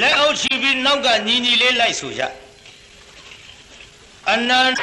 [0.00, 2.22] လက်အုပ်ချီပြီးနောက်ကညီညီလေးလိုက်ဆိုကြ
[4.30, 4.78] အနန္တ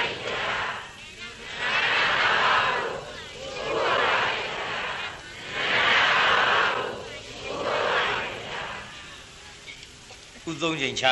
[10.43, 11.05] ခုသုံးချိန်ချ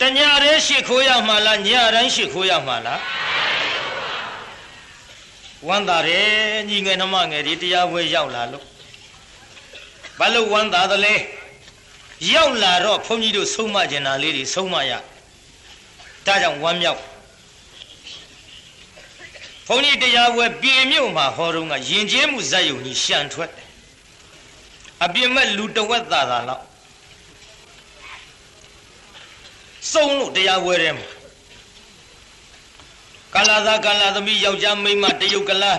[0.00, 3.00] တညရဲရှိခိုးရမှာလားညတိုင်းရှိခိုးရမှာလား
[5.66, 6.28] ဝမ်းသာတယ်
[6.68, 8.75] ညီငယ်နှမငယ်ဒီတရားပွဲရောက်လာလို့
[10.18, 11.14] ဘာလို့ဝမ်းသာသလဲ
[12.32, 14.92] ရောက်လာတော့ဘုန်းကြီးတို့ဆုံးမကျင်တာလေးတွေဆုံးမရ
[16.26, 17.00] ဒါကြောင့်ဝမ်းမြောက်
[19.66, 23.68] ဘုန်းကြီးတရားပွဲပြည်မြို့မှာဟောတော့ကယဉ်ကျေးမှုဇက်ယုံကြီးရှံထွက်တယ်
[25.04, 26.64] အပြစ်မဲ့လူတဝက်သာသာလောက်
[29.92, 31.06] စုံလို့တရားပွဲထဲမှာ
[33.34, 35.78] ကာလာသာကာလာသမီးယောက်ျားမိန်းမတရုတ်ကလား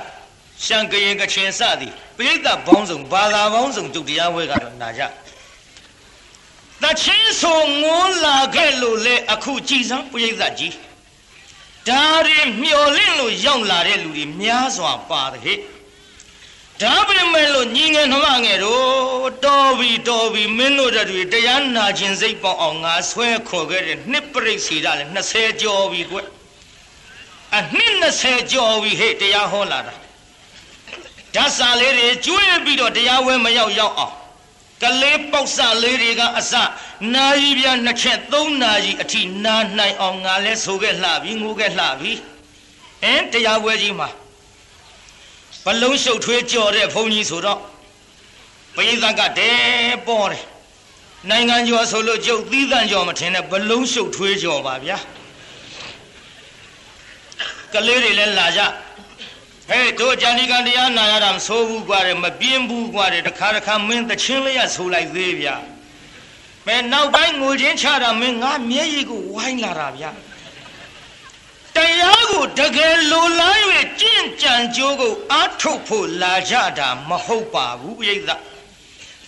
[0.66, 5.02] ရှံကရင်ကချင်စသည် ပြိဿဘောင်းဆောင်ဘာသာဘောင်းဆောင်ကျုပ်တရားပွဲကတော့နာကြ
[6.84, 10.74] တချင်းဆိုငွန်းလာခဲ့လို့လေအခုကြည်စမ်းပြိဿကြီး
[11.88, 15.60] ဒါရီမျော်လင့်လို့ရောက်လာတဲ့လူတွေများစွာပါတယ်ဟဲ့
[16.82, 26.18] ဒါပေမဲ့လို့ညီငယ်နှမငယ်တို့တော်ပြီတော်ပြီမင်းတို့တွေတရားနာခြင်းစိတ်ပေါအောင်ငါဆွဲခေါ်ခဲ့တဲ့နှစ်ပြိစီတာလေ20ကျော်ပြီကွ
[27.58, 29.94] အနှစ်20ကျော်ပြီဟဲ့တရားဟောလာတာ
[31.36, 34.16] ဓာတ်စာလေးတွေကျွေးပြီးတော့တရားဝဲမရောက်ရောက်အောင်
[34.84, 36.54] ကလေးပေါက်စလေးတွေကအစ
[37.14, 42.12] နာယီပြနှစ်ချက်သုံးနာရီအထိနာနိုင်အောင်ငါလဲဆိုခဲ့လှပြီငိုခဲ့လှပြီ
[43.04, 44.10] အင်းတရားဝဲကြီးမှာ
[45.66, 47.60] ဘလုံးရှုပ်ထွေးကြော်တဲ့ဘုန်းကြီးဆိုတော့
[48.76, 49.52] ပရိသတ်ကတဲ
[50.08, 50.46] ပေါ်တယ်
[51.30, 54.98] နိုင်ငံကျော်ဆိုလို့ကျုပ်သီးသန့်ကျော်မထင်နဲ့ဘလုံးရှုပ်ထွေးကြော်ပါဗျာ
[57.74, 58.62] ကလေးတွေလည်းလာကြ
[59.70, 65.56] ဟဲ့တို့ဂျာနီကန်တရားနာရတာမဆိုးဘူးကွာတယ်မပြင်းဘူးကွာတယ်တခါတခါမင်းတချင်းလေးရဆိုလိုက်သေးဗျာ
[66.66, 70.12] မဲနောက်ပိုင်းငိုချင်းချတာမင်းငါမျက်ရည်ကိုဝိုင်းလာတာဗျာ
[71.76, 73.58] တရားကိုတကယ်လိုလား၍
[74.02, 78.20] ကြင့်ကြံကြိုးကိုအားထုတ်ဖို့လာကြတာမဟုတ်ပါဘူးပြိဿ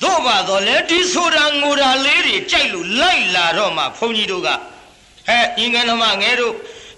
[0.03, 4.49] သို့ပါတော့လေဒီဆိုတာငိုတာလေးတွေကြိုက်လို့လိုက်လာတော့မှဘုန်းကြီးတို့က
[5.28, 6.53] ဟဲ့အင်္ဂနမငယ်တို့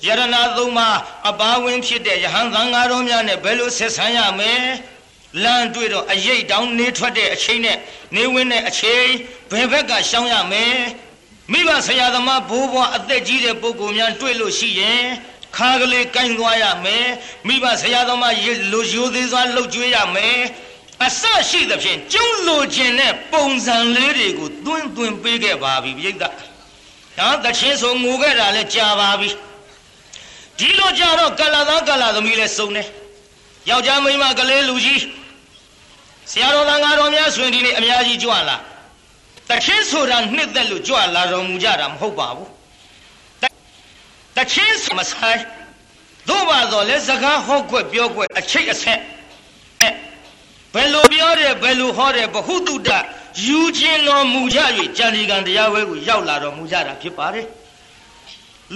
[0.05, 0.97] ယရဏသုံးပါး
[1.29, 4.55] အပါဝင်ဖြစ်တဲ့ယဟန်သံဃာတော်များနဲ့ဘယ်လိုဆက်ဆံရမလဲ
[5.43, 7.77] လမ်းတွေ့တော့အရိတ်တောင်နေထွက်တဲ့အချိန်နဲ့
[8.15, 9.07] နေဝင်တဲ့အချိန်
[9.51, 10.65] ဘယ်ဘက်ကရှောင်ရမလဲ
[11.51, 15.03] မိဘဆရာသမားဘိုးဘွားအသက်ကြီးတဲ့ပုဂ္ဂိုလ်များတွေ့လို့ရှိရင်
[15.57, 17.07] ခါကလေးကင်သွားရမယ်
[17.47, 18.35] မိဘဆရာသမား
[18.71, 20.39] လူရိုသေးစွာလှုပ်ကြွေးရမယ်
[21.05, 29.29] အစရှိသဖြင့်ကျုံလိုခြင်းနဲ့ပုံစံလေးတွေကိုတွင်းတွင်းပေးခဲ့ပါပြီပြိဿဒါတချင်းဆိုငိုခဲ့တာလဲကြာပါပြီ
[30.59, 32.87] ဒီလိုကြတော့ကလာသားကလာသမီးလဲစုံတယ်
[33.69, 35.01] ယောက်ျားမိန်းမကလေးလူကြီး
[36.31, 38.57] ဆရာတော်သံဃာတော်များဆိုရင်ဒီနေ့အများကြီးကြွလာ
[39.49, 42.49] တချင်းဆိုတာနှစ်သက်လို့ကြွလာတော်မူကြတာမဟုတ်ပါဘူး
[44.37, 45.41] တချင်းစမဆိုင်
[46.27, 48.99] သို့ပါတော့လဲစကားဟော့ကွက်ပြောကွက်အချိတ်အဆက်
[50.73, 52.89] ဘယ်လိုပြောတယ်ဘယ်လိုဟောတယ်ဘဟုတုတ
[53.45, 54.59] ယူခြင်းတော်မူကြ၍
[54.97, 57.45] ကြံဒီကံတရားဝဲကိုရောက်လာတော်မူကြတာဖြစ်ပါတယ်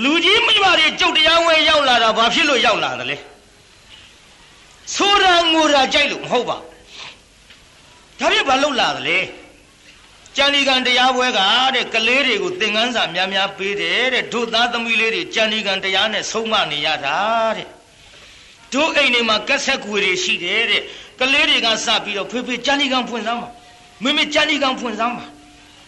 [0.03, 3.17] လူကြီးမိဘတွေကြုတ်တရားဝဲရောက်လာတာဘာဖြစ်လို့ရောက်လာတယ်လဲ
[4.95, 6.57] ဆိုတာငိုတာကြိုက်လို့မဟုတ်ပါ
[8.19, 9.19] ဒါပြဘာလို့လာတယ်လဲ
[10.37, 11.39] ကြံဒီကံတရားပွဲက
[11.75, 17.17] တဲ့ကလေးတွေကိုသင်ခန်းစာများများပေးတယ်တဲ့တို့သားသမီးလေးတွေကြံဒီကံတရားနဲ့ဆုံးမနေရတာ
[17.57, 17.67] တဲ့
[18.73, 20.81] တို့အိမ်တွေမှာကက်ဆက်ကွေတွေရှိတယ်တဲ့
[21.19, 23.49] ကလေးတွေကစပြီးတော့ဖေဖေကြံဒီကံဖွင့်စမ်းပါ
[24.03, 25.25] မမေကြံဒီကံဖွင့်စမ်းပါ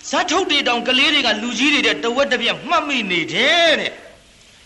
[0.10, 3.92] ဇတ်ထုတ်တွေတောင်ကလေးတွေကလူကြီးတွေတဲ့တဝက်တစ်ပြက်မှတ်မိနေတယ်တဲ့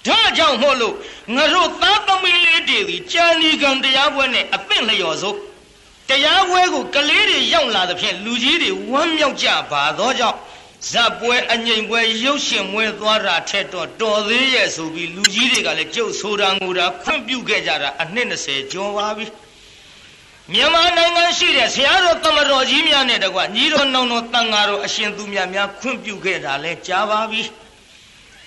[0.08, 0.96] ဒါကြောင့်မို့လို့
[1.36, 5.38] ငါတို့သားသမီးလေးတွေဒီကြံဒီကံတရားပွဲနဲ့အသင့်လျော်စို့
[6.10, 10.38] တရားပွဲကိုကလေးတွေရောက်လာသဖြင့်လူကြီးတွေဝမ်းမြောက်ကြပါသောကြောင့်
[10.90, 19.26] ဇက်ပွဲအငိမ်ပွဲရုပ်ရှင်ပွဲသွားတာထက်တော့တော်သေးရဲ့ဆိုပြီးလူကြီးတွေကလည်းကြုတ်ဆိုတာငိုတာခွင့်ပြုခဲ့ကြတာအနှစ်20ကျော်ပါပြီ
[20.50, 27.42] မြန်မာနိုင်ငံရှိတဲ့ဆရာတော်တမတော်ကြီးများနဲ့တကွညီတော်နောင်တော်တန်ဃာတော်အရှင်သူမြတ်များခွင့်ပြုခဲ့တာလဲကြားပါပြီ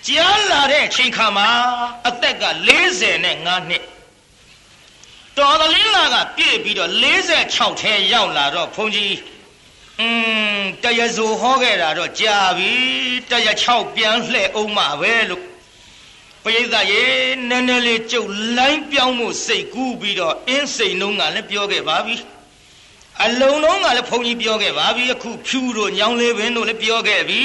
[0.07, 1.47] ကြားလာတဲ့အချိန်ခါမှာ
[2.07, 2.45] အသက်က
[2.83, 3.83] 40နဲ့5နှစ်
[5.37, 6.91] တော်သလင်းလာကပြည့်ပြီးတော့
[7.35, 9.15] 46ထဲရောက်လာတော့ဘုန်းကြီး
[9.99, 10.07] อื
[10.57, 12.71] มတရဇိုဟောခဲ့တာတော့ကြာပြီ
[13.31, 15.43] တရ6ပြန်လှဲ့အောင်မှာပဲလို့
[16.47, 17.05] ပရိသတ်ရေ
[17.49, 22.15] နည်းနည်းလေးကြုတ်လိုင်းပြောင်းမှုစိတ်ကူးပြီးတော့အင်းစိန်နှုံးကလည်းပြောခဲ့ပါပြီ
[23.23, 27.43] အလုံးလုံးကလည်းဘုန်းကြီးပြောခဲ့ပါပြီအခုဖြူတို့ညောင်းလေးပင်တို့လည်းပြောခဲ့ပြီ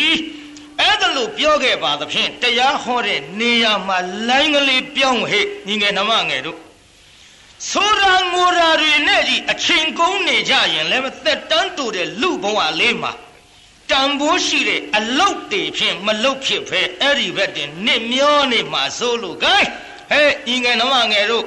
[0.81, 3.99] အဲ့ဒါလို့ပြောခဲ့ပါသဖြင့်တရားဟောတဲ့နေရာမှာ
[4.29, 6.59] လိုင်းကလေးပြောင်းဟဲ့ညီငယ်နှမငယ်တို့
[7.73, 13.13] ဆိုရာငိုရာတွေနဲ့ကြီးအချိန်ကုန်နေကြရင်လည်းသက်တမ်းတူတဲ့လူဘဝလေးမှာ
[13.91, 19.67] တတန်ဖိုးရှိတဲ့အလုတ်တွေဖြင့်မလုတ်ဖြစ်ဖဲအဲ့ဒီဘက်တင်နစ်မျောနေမှာစိုးလို့ gain
[20.11, 21.45] ဟဲ့ဤငယ်နှမငယ်တို့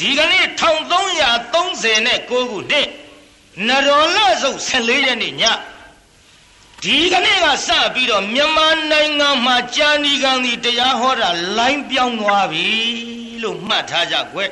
[0.00, 2.88] ဒီကနေ့1330နဲ့9ခုနှစ်
[3.68, 5.42] နရောလဆုပ်14ရက်နေ့ည
[6.84, 12.66] ဒီကနေ့ကစပြီးတော့မြန်မာနိုင်ငံမှာကြာနီကံဒီတရားဟောတာလိုင်းပြောင်းသွားပြီ
[13.42, 14.50] လို့မှတ်ထားကြကွယ်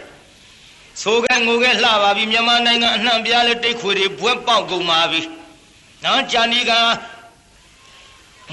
[1.02, 5.20] ဆိုကဲငိုကဲလှပါပြီမြန်မာနိုင်ငံအနှံ့ပြားလဲတိတ်ခွေတွေဘွဲပေါက်ကုန်ပါပြီ
[6.04, 6.78] နော်ကြာနီကံ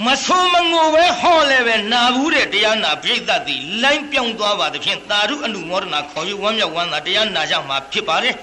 [0.06, 8.36] မဆိုးမငိုပဲဟောလဲပဲနာဘူးတဲ့တရားနာပြိဿတ်သည်လိုင်းပြောင်းသွားပါသဖြင့်သာဓုအနုမောဒနာခေါ်ယူဝမ်းမြောက်ဝမ်းသာတရားနာကြမှာဖြစ်ပါတယ်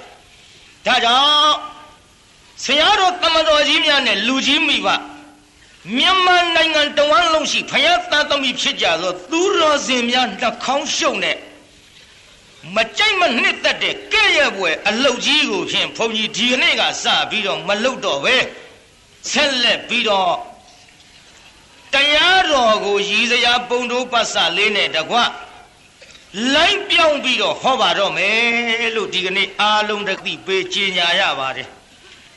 [0.86, 1.56] ဒါကြောင့်
[2.64, 4.88] ဆရာတော်တမတော်ကြီးများနဲ့လူကြီးမိဘ
[5.96, 11.36] မြန်မာနိုင်ငံတဝန်းလုံးရှိဖယားသားသမီးဖြစ်ကြသောသူတော်စင်များနှခေါင်းရှုံနဲ့
[12.74, 18.36] မကြိုက်မနှစ်သက်တဲ့ကဲ့ရဲ့ပွဲအလုတ်ကြီးကိုဖြင့်ဘုန်းကြီးဒီကနေ့ကစပြီးတော့မလုတ်တော့ပဲ
[19.30, 20.30] ဆက်လက်ပြီးတော့
[21.96, 25.16] တရားတော်ကိုရည်စရာပုံတို့ပတ်စလေးနဲ့တကွ
[26.54, 31.68] လိုင်းပြောင်းပြီးတော့ဟောပါတော့မယ်လို့ဒီကနေ့အားလုံးတသိပေးကြေညာရပါတယ်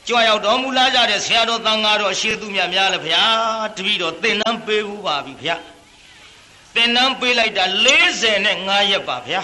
[0.08, 3.24] ကြွရောက်တော်မူလာကြတဲ့ဆရာတော်သံဃာတော်အရှိသူမြတ်များလည်းဗျာ
[3.76, 5.56] တပည့်တော်သင်တန်းပေးဘူးပါပြီဗျာ
[6.74, 7.64] သင်တန်းပေးလိုက်တာ
[8.26, 9.42] 45ရက်ပါဗျာ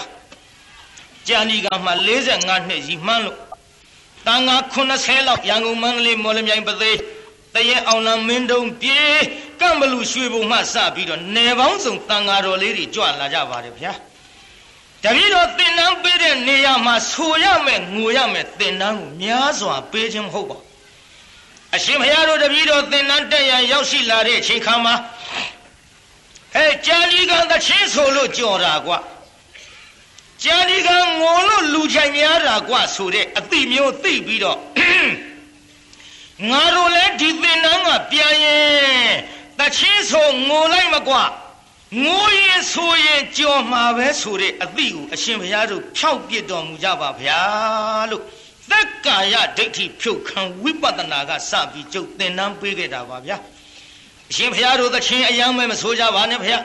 [1.27, 1.91] ကြာဏီကမှ
[2.27, 3.37] 45နှစ်ကြီးမှန်းလို့
[4.25, 6.91] တန်ဃာ80လောက်ရန်ကုန်မန္တလေးမော်လမြိုင်ပသိ
[7.56, 9.00] တရဲအောင်လံမင်းတုံပြေ
[9.60, 13.92] ကံဘလူရွှေဘုံမှစပြီးတော့နယ်ပေါင်းစုံတန်ဃာတော်လေးတွေကြွလာကြပါတယ်ဗျာ
[15.04, 20.58] တပည့်တော်သင်္นานပေးတဲ့နေရာမှာဆိုရမယ်ငိုရမယ်သင်္นานကိုများစွာပေးခြင်းမဟုတ်ပါ
[21.74, 24.94] အရှင်ဘုရားတို့တပည့်တော်သင်္นานတက်ရန်ရောက်ရှိလာတဲ့အချိန်ခါမှာ
[26.54, 28.98] ဟဲ့ကြာလီကသချင်းဆိုလို့ကြော်တာကွာ
[30.42, 30.88] ကြာလီက
[31.20, 34.58] ငိုလို့လူချိုင်များတာကွာဆိုတဲ့အတိမျိုးသိပြီးတော့
[36.50, 39.12] ငါတို့လည်းဒီသင်္นานကပြန်ရင်
[39.58, 41.22] တချင်းဆိုငိုလိုက်မကွာ
[42.04, 47.40] ငိုရင်ဆိုရင်ကြော်မှာပဲဆိုတဲ့အသည့်ကိုအရှင်ဘုရားတို့ဖြောက်ပြစ်တော်မူကြပါဗျာ
[48.10, 48.22] လို့
[48.70, 53.36] သက်ကာယဒိဋ္ဌိဖြုတ်ခံဝိပဿနာကစပြီးကျုပ်သင်တန်းပေးခဲ့တာပါဗျာ
[54.30, 56.58] အရှင်ဘုရားတို့သခင်အယံမဲမဆိုကြပါနဲ့ဗျာ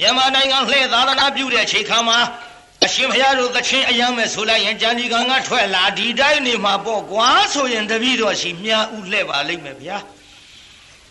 [0.00, 2.18] မြန်မာနိုင်ငံလှည့်သာသနာပြုတဲ့ချိန်ခါမှာ
[2.85, 9.97] အရှင်ဘုရားတို့သခင်အယံမဲဆိုလိုက်ရင်ဂျန်ဒီကံကထွက်လာဒီတိုင်းနေမှာပေါ့ကွာဆိုရင်တပည့်တော်ရှိမြားဥလှဲ့ပါလိမ့်မယ်ဗျာ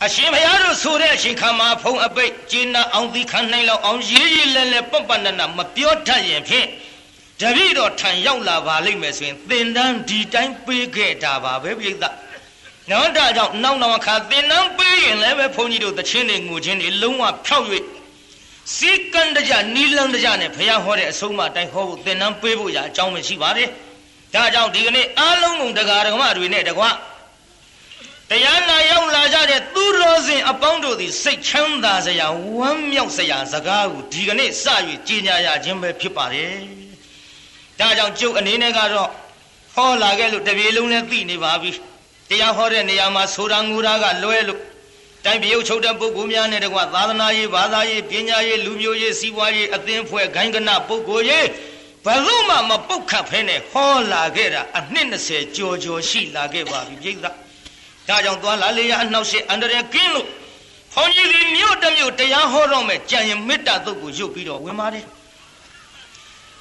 [0.05, 6.67] အရှင်ဘုရားတို့ဆိုတဲ့အချိန်ခါမှာဖုံအပိတ်ကျင်းနာအောင်သီခံနိုင်လောက်အောင်ရေးရေးလဲလဲပပနနာမပြောတတ်ရင်ဖြင့်
[7.41, 11.95] တပည့်တော်ထံရောက်လာပါလိမ့်မယ်ဆိုရင်သင်တန်းဒီတိုင်းပေးခဲ့တာပါပဲပြိဿ
[12.91, 17.67] နောက်တာကြောင့်နောက်နောက်ခါသင်တန်းပေးရင်လည်းပဲဘုန်းကြီးတို့တချင်းတွေငိုချင်းတွေလုံးဝဖြောက်၍
[18.77, 23.69] စီကံတကြနီလန်းတကြနဲ့ဘုရားဟောတဲ့အဆုံးအမတိုင်းဟောဖို့သင်တန်းပေးဖို့ရာအကြောင်းမရှိပါနဲ့
[24.35, 26.91] ဒါကြောင့်ဒီကနေ့အားလုံးကုန်တရားဓမ္မတွေနဲ့တကွာ
[28.31, 32.27] တရားနာရောက်လာကြတဲ့သူတော်စင်အပေါင်းတို့သည်စိတ်ချမ်းသာစရာ
[32.57, 34.65] ဝမ်းမြောက်စရာစကားကိုဒီကနေ့စ၍
[35.07, 36.55] ကြီးညာရခြင်းပဲဖြစ်ပါတယ်။
[37.79, 39.11] ဒါကြောင့်ကျုပ်အနေနဲ့ကတော့
[39.75, 41.71] ဟောလာခဲ့လို့တပြေလုံးနဲ့သိနေပါပြီ။
[42.31, 44.61] တရားဟောတဲ့နေရာမှာဆိုတာငူတာကလွဲလို့
[45.25, 51.49] တိုင်းပြည်ချုပ်တဲ့ပုဂ္ဂိုလ်များနဲ့တကွသာသနာရေးဘာသာရေးပညာရေးလူမျိုးရေးစီးပွားရေးအသင်းဖွဲ့ဂိုင်းကနပုဂ္ဂိုလ်ရေး
[52.05, 57.17] ဘယ်လို့မှမပုတ်ခတ်ဖဲနဲ့ဟောလာခဲ့တာအနှစ်20ကျော်ကျော်ရှိလာခဲ့ပါပြီပြိဿ။
[58.09, 60.27] ဒါကြောင့်သွားလာလေရအနှောက်ရှက်အန္တရာယ်ကင်းလို့
[60.95, 65.05] ဘုန်းကြီးဒီမြို့တစ်မြို့တရားဟောတော့မယ်ကြံရင်မေတ္တာသုတ်ကိုရုပ်ပြီးတော့ဝင်ပါတယ်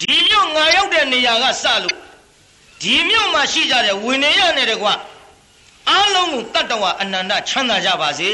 [0.02, 1.98] ဒီမြို့ငါရောက်တဲ့နေရာကစလို့
[2.82, 4.88] ဒီမြို့မှာရှိကြတဲ့ဝိနည်းရနဲ့တကွ
[5.90, 8.30] အားလုံးကိုတတ္တဝအနန္တချမ်းသာကြပါစေ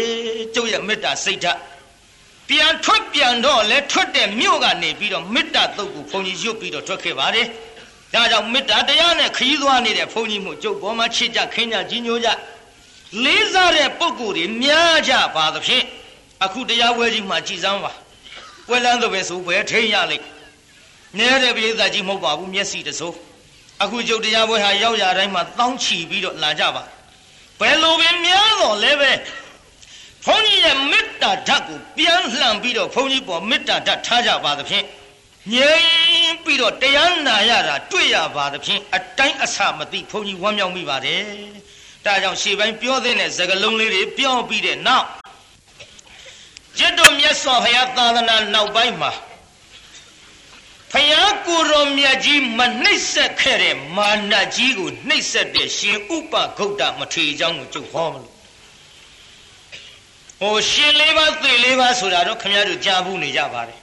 [0.54, 1.60] ကျုပ်ရဲ့မေတ္တာစိတ်ဓာတ်
[2.50, 7.48] ပြန်ထွက်ပြန်တော့လဲထွက်တဲ့မြို့ကနေပြီးတော့မေတ္တာသုတ်ကိုဘုန်းကြီးရုပ်ပြီးတော့ထွက်ခဲ့ပါတယ်
[8.14, 12.30] ဒါကြောင့်မေတ္တာတရားနဲ့ခရီးသွားနေတဲ့ဘုန်းကြီးမှုကျုပ်ပေါ်မှာချစ်ကြခင်းကြကြီးညိုကြ
[13.24, 15.84] လေးစားတဲ့ပုံကိုယ်တွေများကြပါသဖြင့်
[16.44, 17.92] အခုတရားပွဲကြီးမှာကြည်စမ်းပါ
[18.68, 20.26] ပွဲလန်းတော့ပဲဆိုပဲထိန်ရလိမ့်
[21.18, 23.16] နဲတဲ့ပိဋကကြီးမဟုတ်ပါဘူးမျက်စိတစိုး
[23.84, 26.84] အခုကျုပ်တရားပွဲဟာရောက်ရတိုင်းမှာတောင်းချီပြီးတော့လာကြပါ
[27.60, 29.12] ဘယ်လိုပဲများတော့လဲပဲ
[30.26, 34.86] ဘုန်းကြီးရဲ့မေတ္တာဓာတ်ကိုပြန်လှန်ပြီးတော့ဘုန်းကြီးပေါ်မေတ္တာဓာတ်ထားကြပါသဖြင့်
[35.54, 41.24] ငြိမ်ပြီးတော့တရားနာရတာတွေ့ရပါသဖြင့်အတိုင်းအဆမသိဘုန်းကြီးဝမ်းမြောက်မိပါတယ်
[42.06, 45.08] ဒါကြောင့်ရှေ့ပိုင်းပြောတဲ့စကလုံးလေးတွေပြောပြီးတဲ့နောက်
[46.78, 49.12] จิตတော်မြတ်စွာဘုရားသာသနာနောက်ပိုင်းမှာ
[50.92, 58.36] ဖယားကိုရောမြတ် ကြီးမနှိပ်ဆက်ခဲ့တဲ့မာနကြီးကိုနှိပ်ဆက်တဲ့ရှင်ဥပဂုတ်တမထေရအကြောင်းကိုကျုပ်ဟောမလို့
[60.42, 63.80] ဟိုရှင်လေးပါသေလေးပါဆိုတာတော့ခင်ဗျားတို့ကြားဘူးနေကြပါတယ်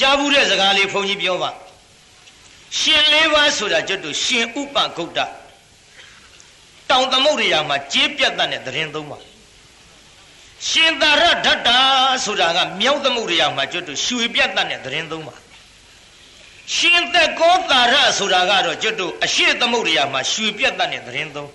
[0.00, 1.50] ကြားဘူးတဲ့စကားလေးဘုန်းကြီးပြောပါ
[2.78, 5.20] ရှင်လေးပါဆိုတာကျွတ်တို့ရှင်ဥပဂုတ်တ
[6.90, 9.18] တောင်သမုဒ္ဒရာမှာကြေးပြတ်တဲ့သတင်းသုံးပါ
[10.68, 11.78] ရှင်သာရဓတ္တာ
[12.24, 15.34] ဆိုတာကမြောက်သမုဒ္ဒရာမှာကျွတ်တို့ရွှေပြတ်တဲ့သတင်းသုံးပါ
[16.76, 21.50] ရှင်သက်ကောသာရဆိုတာကတော့ကျွတ်တို့အရှိသမုဒ္ဒရာမှာရွှေပြတ်တတ်တဲ့သတင်းသုံး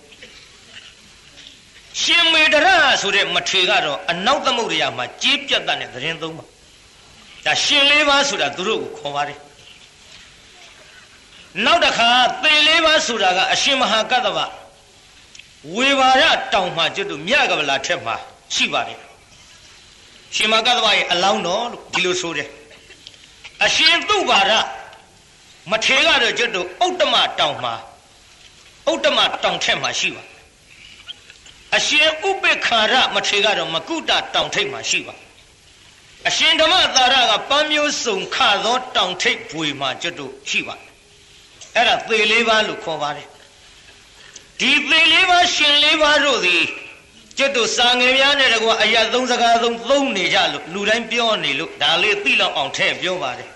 [2.01, 2.67] ရှင်မေတရ
[3.01, 6.45] ဆိုတဲ့မထေကတော့အနောက်သမုဒ္ဒရာမှာကြေးပြတ်တတ်တဲ့သတင်းသုံးပါ
[7.45, 9.39] ဒါရှင်လေးပါးဆိုတာသူတို့ကိုခေါ်ပါတယ်
[11.65, 12.09] နောက်တစ်ခါ
[12.43, 14.39] သေလေးပါးဆိုတာကအရှင်မဟာကတ္တဗ
[15.75, 18.15] ဝေဘာရတောင်မှာကျွတ်တို့မြကဗလာထက်မှာ
[18.55, 18.99] ရှိပါတယ်
[20.35, 22.49] ရှင်မဟာကတ္တဗရဲ့အလောင်းတော်လို့ဒီလိုဆိုတယ်
[23.65, 24.51] အရှင်သူဘာရ
[25.71, 27.73] မထေကတော့ကျွတ်တို့ဥတ္တမတောင်မှာ
[28.91, 30.23] ဥတ္တမတောင်ထက်မှာရှိပါ
[31.77, 35.15] အရှင်ဥပေက္ခာရမထေကတော့မကုတတောင်ထိပ်မှာရှိပါ
[36.27, 40.75] အရှင်ဓမ္မသာရကပန်းမျိုးစုံခသောတောင်ထိပ်ပွေမှာကျွတ်တို့ရှိပါ
[41.75, 43.27] အဲ့ဒါသေလေးပါးလို့ခေါ်ပါတယ်
[44.59, 46.63] ဒီသေလေးပါးရှင်လေးပါးတို့သည်
[47.37, 53.49] ကျွတ်တို့စာငယ်များနဲ့တကွာအရာသုံးစကားသုံးသုံးနေကြလို့လူတိုင်းပြောနေလို့ဒါလေးသိလောက်အောင်ထည့်ပြောပါတယ်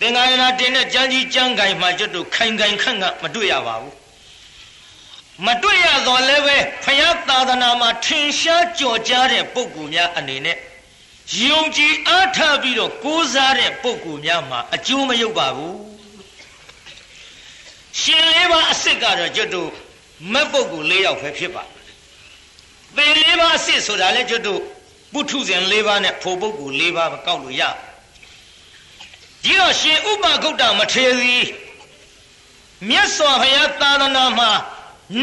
[0.00, 3.94] သင်္ကာယနာတင်တဲ့ကြမ်းကြီးကြမ်းကင်မှာကျွတ်တို့ခိုင်ခိုင်ခန့်ခန့်မတွေ့ရပါဘူး
[5.46, 10.56] မတွေ့ရတော့လည်းပဲဖယားသာသနာမှာထင်ရှားကြော်ကြားတဲ့ပုဂ္ဂိုလ်များအနေနဲ့
[11.42, 15.76] ယုံကြည်အားထားပြီးတော့ကိုးစားတဲ့ပုဂ္ဂိုလ်များမှာအကျိုးမရောက်ပါဘူး
[18.00, 19.70] ရှင်လေးပါအစ်စ်ကတော့ကျွတ်တို့
[20.32, 21.62] မက်ပုဂ္ဂိုလ်၄ယောက်ပဲဖြစ်ပါ
[22.96, 24.60] သေလေးပါအစ်စ်ဆိုတာလေကျွတ်တို့
[25.12, 27.62] ပုထုဇဉ်၄ပါးနဲ့ဖို့ပုဂ္ဂိုလ်၄ပါးကောက်လို့ရ
[29.44, 31.38] ဒီတော့ရှင်ဥပဂုတ်တမထေရီ
[32.88, 34.50] မြတ်စွာဘုရားသာသနာမှာ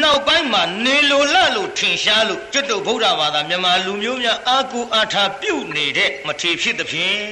[0.01, 7.25] နောက်ပိုင်းမှာနေလိုလလို့ထင်ရှားလို့ကျွတ်တုဗုဒ္ဓဘာသာမြန်မာလူမျိုးများအာကူအာထာပြုတ်နေတဲ့မထေဖြစ်သဖြင့်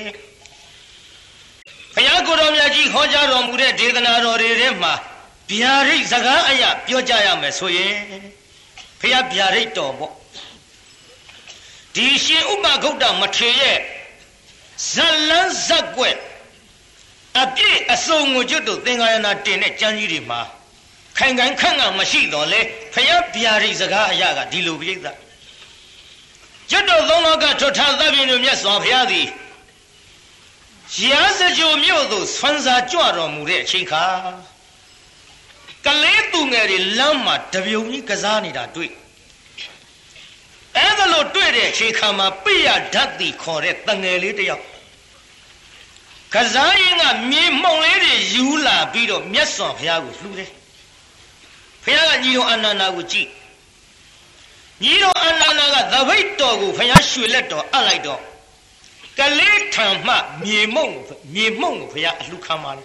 [1.96, 4.94] ဘုရားကိုယ်တော်မြတ်ကြီးဟောကြားတော်မူတဲ့ဒေသနာတော်တွေထဲမှာ
[5.52, 7.96] ဗျာဒိတ်စကားအရာပြောကြရမယ်ဆိုရင်
[9.00, 10.14] ဘုရားဗျာဒိတ်တော်ပေါ့
[11.96, 13.78] ဒီရှင်ဥပဂုတ်တမထေရဲ့
[14.92, 14.94] ဇ
[15.30, 16.18] လန်းဇက်ွက်
[17.42, 20.42] အပြည့်အစုံကိုကျွတ်တို့သင်္ကာယနာတင်တဲ့ကျမ်းကြီးတွေမှာ
[21.18, 22.62] ခိုင်ခိုင်ခန့်ခန့်မရှိတော့လေ
[22.94, 24.98] ဖယားဗျာဒိတ်စကားအရာကဒီလိုပြိဿ
[26.70, 29.28] ကျွတ်တော်သုံးလောကထွထားသဗ္ဗညုမြတ်စွာဘုရားသည်
[31.10, 34.04] ရာဇကြိုမြို့သို့ဆွမ်းစာကြွတော်မူတဲ့အချိန်ခါ
[35.86, 38.92] ကလေးသူငယ်တွေလမ်းမှာတပြုံကြီးကစားနေတာတွေ့
[40.78, 44.64] အဲ့ဒါလို့တွေ့တဲ့အချိန်ခါမှာပိယဓာတ်တိခေါ်တဲ့တငယ်လေးတယောက်
[46.34, 50.50] ကစားရင်ကမြေမှုံလေးတွေယူလာပြီးတော့မြတ်စွာဘုရားကိုလှူတယ်
[51.84, 53.30] ဘုရားကညီတော်အနန္ဒာကိုကြည့်
[54.84, 58.22] ညီတော်အနန္ဒာကသပိတ်တော်ကိုဘုရားရွှေလက်တော်အပ်လိုက်တော့
[59.20, 60.14] ကလေးထံမှ
[60.44, 60.88] မြေမှုံ
[61.34, 62.84] မြေမှုံကိုဘုရားအလှခံပါလေ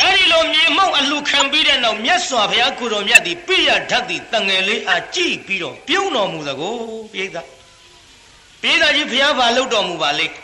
[0.00, 6.74] အဲ့ဒီလိုမြေမှုံအလှခံပြီးတဲ့နောက်မြတ်စွာဘုရားကိုတော်မြတ်သည်ပိယဓာတ်သည်တငယ်လေးအားကြည့်ပြီးတော့ပြုံးတော်မူသကို
[7.12, 7.36] ပိဿ
[8.62, 10.34] ပိဿကြီးဘုရားဘာလုပ်တော်မူပါလိမ့်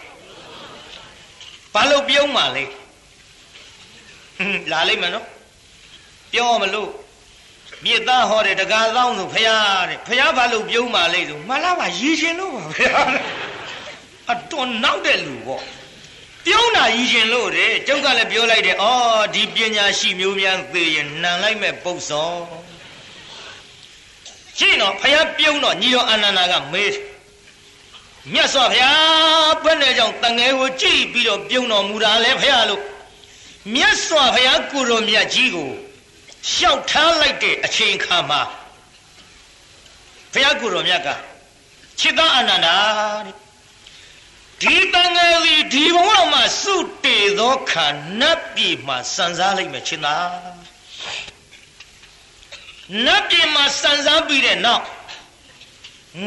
[1.75, 5.27] ဘာလို့ပြုံးပါလဲဟွန်းလာလိမ့်မယ်နော်
[6.33, 6.91] ပြောမလို့
[7.85, 9.57] မြေသားဟောတယ်တကားသောင်းဆိုဖရာ
[9.89, 13.01] တဲ့ဖရာဘာလို့ပြုံးပါလဲဆိုမလားပါရည်ရှင်လို့ပါဖရာ
[14.33, 15.63] အတော်နောက်တဲ့လူပေါ့
[16.47, 18.87] ပြုံးတာရည်ရှင်လို့တဲ့ကျုပ်ကလည်းပြောလိုက်တယ်ဩ
[19.35, 22.33] ဒီပညာရှိမျိုးများသေရင်နံလိုက်မဲ့ပုတ်စော
[24.59, 26.91] ရှိတော့ဖရာပြုံးတော့ညီတော်အနန္ဒာကမေး
[28.33, 32.83] မြတ်စွာဘုရားဘယ်နဲ့ကြောင့်တငယ်ကိုကြည့်ပြီးတော့ပြုံးတော်မူတာလဲဖရာလို့
[33.75, 35.71] မြတ်စွာဘုရားကိုရောမြတ်ကြီးကို
[36.51, 38.41] လျှောက်ထားလိုက်တဲ့အချိန်ခါမှာ
[40.33, 41.09] ဘုရားကိုရောမြတ်က
[42.01, 42.77] ခြေသားအနန္ဒာ
[43.27, 43.37] တဲ့
[44.61, 47.87] ဒီတန်ငယ်စီဒီဘဝမှာစုတေသောခါ
[48.21, 50.29] နတ်ပြည်မှာစံစားလိုက်မယ်ခြေသား
[53.05, 54.85] နတ်ပြည်မှာစံစားပြီးတဲ့နောက်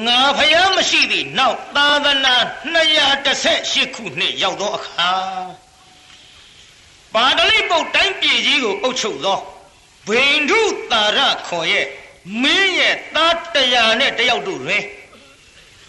[0.06, 2.36] ငါဖယားမရှိသည့်နောက်သာသနာ
[3.16, 5.12] 218ခုနှစ်ရောက်သောအခါ
[7.14, 9.40] ပါဒလိပုတ်တိုင်းပြည်ကြီးကိုအုပ်ချုပ်သော
[10.08, 11.86] ဘိန္ဓုတာရခေါ်ရဲ့
[12.42, 14.84] မင်းရဲ့သားတရားနဲ့တယောက်တို့တွင်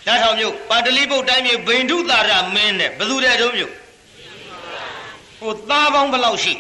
[0.07, 3.73] နားထောင်မြို့ပါဒလိပုတ်တိုင်းပြည်ဘိန္ဓုတာရမင်းနဲ့ဘယ်သူတဲ့တို့မြို့
[5.41, 6.55] ဟိုသားပေါင်းဘယ်လောက်ရှိ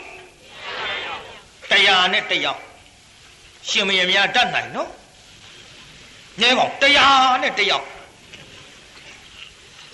[1.71, 2.61] တရားနဲ့တယောက်
[3.68, 4.90] ရှင်မယများတတ်နိုင်နော်
[6.40, 7.87] ညဲပေါင်းတရားနဲ့တယောက်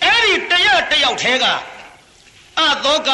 [0.03, 1.45] အဲ့ဒီတရားတယောက်ထဲက
[2.61, 3.11] အသောက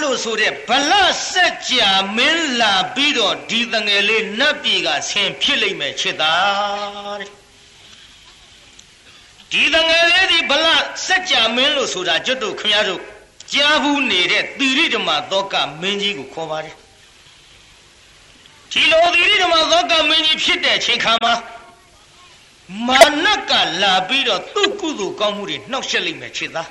[0.00, 0.92] လို့ဆိုတဲ့ဗလ
[1.32, 6.34] စက်ကြာမင်းလာပြီးတော့ဒီတငယ်လေးနတ်ပြည်ကဆင်ဖြစ်လိမ့်မယ်ချစ်တာ
[7.20, 7.30] တဲ့
[9.50, 10.66] ဒီတငယ်လေးဒီဗလ
[11.06, 13.00] စက်ကြာမင်းလို့ဆိုတာကျွတ်တို့ခင်ဗျားတို့
[13.52, 16.76] ကြားဘူးနေတဲ့သီရိဓမ္မသောကမင်းကြီးကိုခေါ်ပါတယ်
[18.72, 21.34] ဒီလိုသီရိဓမ္မသောကမင်းကြီးဖြစ်တဲ့ချိန်ခါမှာ
[22.88, 23.52] မာနက
[23.82, 26.68] လာပြီးတော့သူ့ကုသိုလ်ကောင်းမှုတွေနှောက်ယှက်လိမ့်မယ်ခြေသား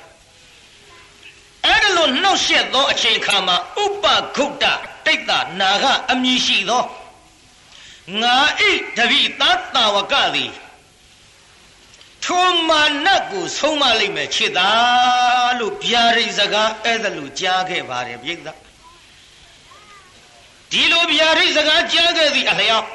[1.64, 4.04] အဲ့ဒါလို့နှောက်ယှက်သောအချိန်ခါမှာဥပ
[4.36, 4.64] ဂုတ်တ
[5.06, 6.82] တိတ်တာနာကအမည်ရှိသော
[8.22, 8.62] ငါဣ
[8.96, 9.42] တပိသ
[9.74, 10.52] တာဝကသည်
[12.24, 18.36] ထိုမာနကိုဆုံးမလိမ့်မယ်ခြေသားလို့ဗျာဒိတ်စကားအဲ့ဒါလို့ကြားခဲ့ပါတယ်ပြိဿ
[20.70, 22.88] ဒီလိုဗျာဒိတ်စကားကြားခဲ့သည့်အလျောက်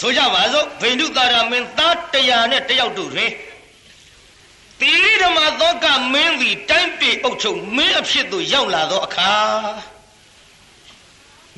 [0.00, 3.30] ဆိုကြပါစို့ဗိန္ဒုတာရမင်းသားတရားနဲ့တယောက်တို့တွင်
[4.80, 9.34] တိရိဓမ္မသောကမင်းသည်တိုင်းပြည်အုပ်ချုပ်မင်းအဖြစ်သို့ရောက်လာသောအခါ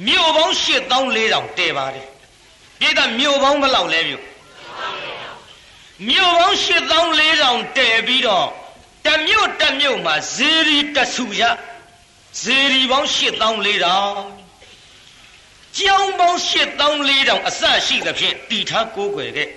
[0.07, 2.07] မြို့ပေါင်း8400တည်ပါတယ်
[2.81, 4.25] ပြည်သားမြို့ပေါင်းဘယ်လောက်လဲမြို့
[6.09, 8.49] မြို့ပေါင်း8400တည်ပြီးတော့
[9.07, 11.43] တမြို့တမြို့မှာဇေရီတဆူရ
[12.43, 14.38] ဇေရီပေါင်း8400
[15.79, 16.41] ကျောင်းပေါင်း
[16.89, 19.49] 8400အစရှိသဖြင့်တည်ထားကိုးကွယ်ခဲ့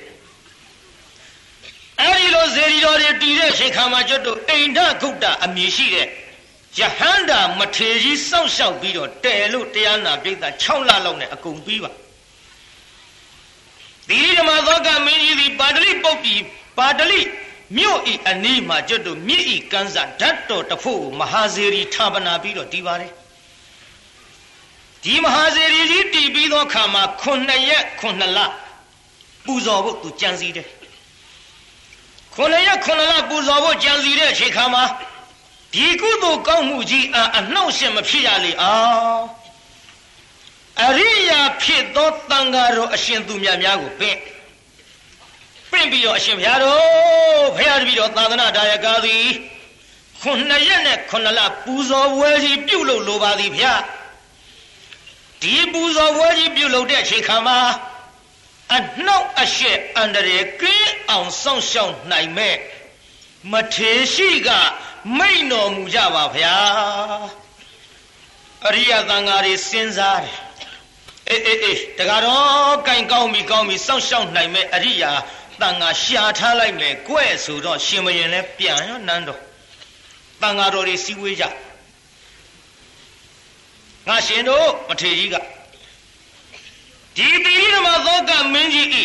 [2.02, 6.08] အဲဒီလိုဇေဒီတော်တွေတည်တဲ့ချိန်ခါမှာကျွတ်တို့အိန္ဒဂုတ်တာအမည်ရှိတဲ့
[6.80, 11.92] ယဟန္တာမထေကြီးစောင့်ရှောက်ပြီးတော့တဲလို့တရားနာပိဋက6လလောက်နဲ့အကုန်ပြီးပါ
[14.10, 16.42] ဒီဓမ္မသောကမင်းကြီးသည်ပါတလိပုတ်ပြီး
[16.78, 17.20] ပါတလိ
[17.78, 23.12] မြို့ဤအနီးမှာကျွတ်တို့မြစ်ဤကန်းစာဓာတ်တော်တဖို့မဟာဇေရီဌာပနာပြီးတော့တည်ပါတယ်
[25.04, 28.40] ဒီမဟာစေရီကြီးတည်ပြီးသောခါမှာ9ရက်9လ
[29.46, 30.68] ပူဇော်ဖို့သူကြံစည်တယ်
[32.36, 34.84] 9ရက်9လပူဇော်ဖို့ကြံစည်တဲ့အချိန်ခါမှာ
[35.74, 38.76] ဒီကုသိုလ်ကောင်းမှုကြီးအအနှောင့်အယှက်မဖြစ်ရလေအော
[39.16, 39.24] င်
[40.84, 44.18] အရိယာဖြစ်သောတန်ဃာတော်အရှင်သူမြတ်များကိုပင့်
[45.72, 46.82] ပင့်ပြီးတော့အရှင်ဘုရားတော်
[47.56, 49.26] ဘုရားတပည့်တော်သာသနာဒါယကာသည်
[50.24, 53.74] 9ရက်နဲ့9လပူဇော်ဝဲကြီးပြုလုပ်လိုပါသည်ဗျာ
[55.42, 57.60] ဒီပူဇော်ပွဲကြီးပြုလုပ်တဲ့အချိန်ခါမှာ
[58.76, 62.56] အနှောက်အရှက်အန္တရာယ်ကင်းအောင်စောင့်ရှောက်နိုင်မဲ့
[63.52, 64.50] မထေရှိက
[65.18, 66.56] မိန်တော်မူကြပါဗျာ
[68.68, 70.38] အရိယသံဃာတွေစဉ်းစားတယ်
[71.30, 75.12] အေးအေးအေးတကတော့ကင်ကောင်းပြီကောင်းပြီစောင့်ရှောက်နိုင်မဲ့အရိယာ
[75.62, 79.42] တန်ဃာရှာထားလိုက်မယ်ကွဲ့ဆိုတော့ရှင်မရင်လည်းပြန်ရောနန်းတော်
[80.42, 81.46] တန်ဃာတော်တွေစီဝေးကြ
[84.12, 85.36] ငါရှင်တို့မထေကြီးက
[87.16, 89.04] ဒီတိရိဓမ္မသောကမင်းကြီးဤ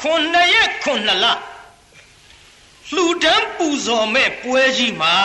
[0.00, 1.26] ခုနှစ်ရက်ခုနှစ်လ
[2.92, 5.16] လှူဒန်းပူဇော်မဲ့ပွဲကြီးမှာ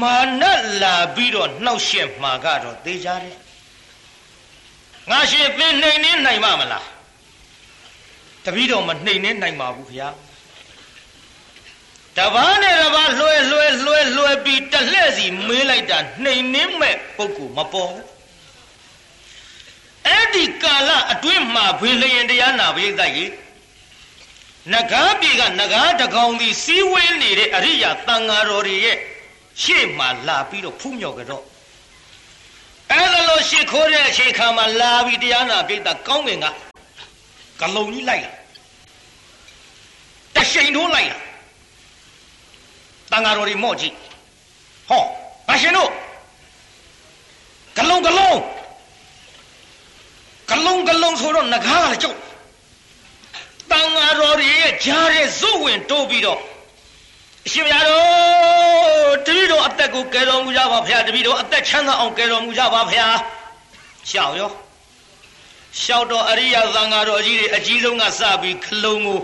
[0.00, 0.42] မာန
[0.82, 3.36] လာပြီးတော့နှောက်ရှက်မှာကတော့သိကြတယ်
[5.10, 6.86] ငါရှင်ပင်နှိမ်နေနိုင်ပါမလား
[8.44, 10.08] တပည့်တော်မနှိမ်နေနိုင်ပါဘူးခင်ဗျာ
[12.18, 18.06] တပားနဲ့တပားလွှဲလွှဲလွှဲလွှဲပြီးတလှဲ့စီမေးလိုက်တာနှိမ်နှင်းမဲ့ပုဂ္ဂိုလ်မပေါ်ဘူး
[20.06, 23.32] အဲ့ဒီကာလအတွင်းမှာဘင်းလျင်တရားနာပရိသတ်ကြီး
[24.72, 28.98] နဂါးပြေကနဂါးတကောင်ဒီစီးဝဲနေတဲ့အရိယာတန်ဃာတော်တွေရဲ့
[29.62, 31.44] ရှေ့မှာလာပြီးတော့ဖူးမြော်ကြတော့
[32.90, 36.46] အဲ့ဒါလို့ရှေ့ခိုးတဲ့အချိန်ခါမှာလာပြီးတရားနာပိဋကကောင်းကင်က
[37.60, 38.32] ကလုံကြီးလိုက်လာ
[40.34, 41.23] တရှိန်ထိုးလိုက်လာ
[43.14, 43.94] တန်ဃာတော်တွေမော့ကြည့်
[44.88, 45.02] ဟော
[45.48, 45.90] ငါရှင်တို့
[47.76, 48.38] ဂလုံးဂလုံး
[50.50, 52.18] ဂလုံးဂလုံးဆိုတော့ငကားကလည်းကြောက်
[53.70, 56.40] တန်ဃာတော်တွေရဲ့ကြားတဲ့ဇုတ်ဝင်တိုးပြီးတော့
[57.46, 63.16] အရှင်ဘုရားတော်တပည့်တော်အသက်ကိုကယ်တော်မူကြပါဘုရားတပည့်တော်အသက်ချမ်းသာအောင်ကယ်တော်မူကြပါဘုရား
[64.10, 64.50] ရှောက်ရော
[65.82, 69.20] ရှောက်တော်အရိယသံဃာတော်ကြီးတွေအကြီးဆုံးကစပြီးခလုံးကို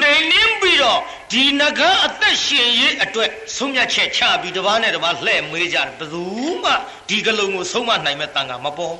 [0.00, 1.00] နှိမ်နှင်းပြီးတော့
[1.32, 6.22] ဒီငကားအသက်ရှင်ရေးအတွက်ဆုံးဖြတ်ချက်ချပြီးတပားနဲ့တပားလှဲ့မေးကြတယ်ဘယ်သူ
[6.62, 6.72] မှ
[7.08, 8.94] ဒီကလုံးကိုဆုံးမနိုင်မဲ့တန်ခါမပေါ်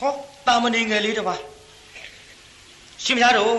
[0.00, 0.12] ဟော
[0.46, 1.40] တာမဏေငယ်လေးတပား
[3.04, 3.54] ရှင်မရတို့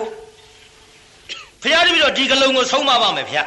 [1.62, 3.40] ဖះတပြီးတော့ဒီကလုံးကိုဆုံးမပါမယ်ဖះ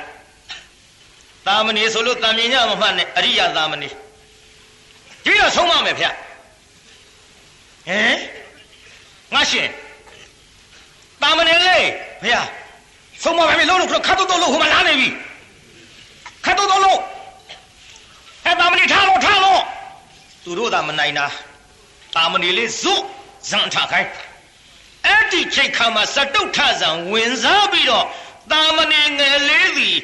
[1.46, 3.88] တာမဏေဆိုလို့တာမြင်ညမမှတ်နဲ့အရိယတာမဏေ
[5.24, 6.09] ဒီတော့ဆုံးမမယ်ဖះ
[7.88, 8.18] ဟမ်
[9.35, 9.68] ငါရှင်
[11.22, 11.87] တာမဏေလေး
[12.22, 12.37] ဖះ
[13.23, 15.09] ဆုံးမပါပြီလုံးလို့ခတ်တော့တော့လို့ဟိုမှာလာနေပြီ
[16.45, 16.99] ခတ်တော့တော့လို့
[18.45, 19.63] ဟဲ့တာမဏိထားလို့ထားလို့
[20.45, 21.27] သူတို့သာမနိုင်တာ
[22.15, 23.03] တာမဏိလေးဇွတ်
[23.51, 24.11] ဇန်ထခိုင်း
[25.07, 28.07] အဲ့ဒီချိန်ခါမှာစတုထဇံဝင်စားပြီးတော့
[28.53, 29.97] တာမဏိငယ်လေးသည်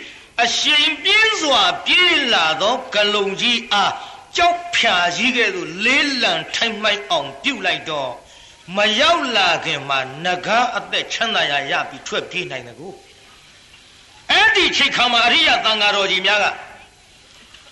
[0.42, 3.92] အရှင်ပြင်းစွာပြေးလာသောကလုံကြီးအား
[4.36, 8.10] ကြောက်ဖြာကြီးကဲ့သို့လေးလံထိုင်မိုက်အောင်ပြုတ်လိုက်တော့
[8.76, 12.92] မရောက်လာခင်မှာငကားအသက်ချမ်းသာရရပြီးထွက်ပြေးနိုင်တယ်ကို
[14.32, 16.46] အဲ့ဒီချိန်ခါမှာအရိယသံဃာတော်ကြီးများက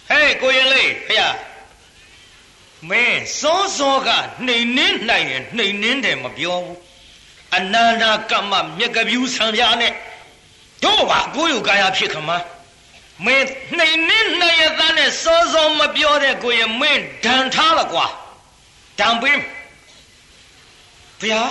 [0.09, 1.23] ဟဲ့ကိုရင်လေးဖះ
[2.91, 4.09] မင်းစောစောက
[4.47, 6.79] နှိမ်နှင်းနိုင်ရင်နှိမ်နှင်းတယ်မပြောဘူး
[7.55, 9.93] အအနန္တကမ္မမြက်ကပြူဆံပြားနဲ့
[10.85, 12.31] တို့ပါကိုယ်ယူကာယဖြစ်ခမ
[13.25, 13.47] မင်း
[13.79, 18.07] နှိမ်နှင်းနှရသားနဲ့စောစောမပြောတဲ့ကိုရင်မင်းဒဏ်ထားလကွာ
[19.01, 19.41] ဒဏ်ပေး
[21.23, 21.43] ဗျာ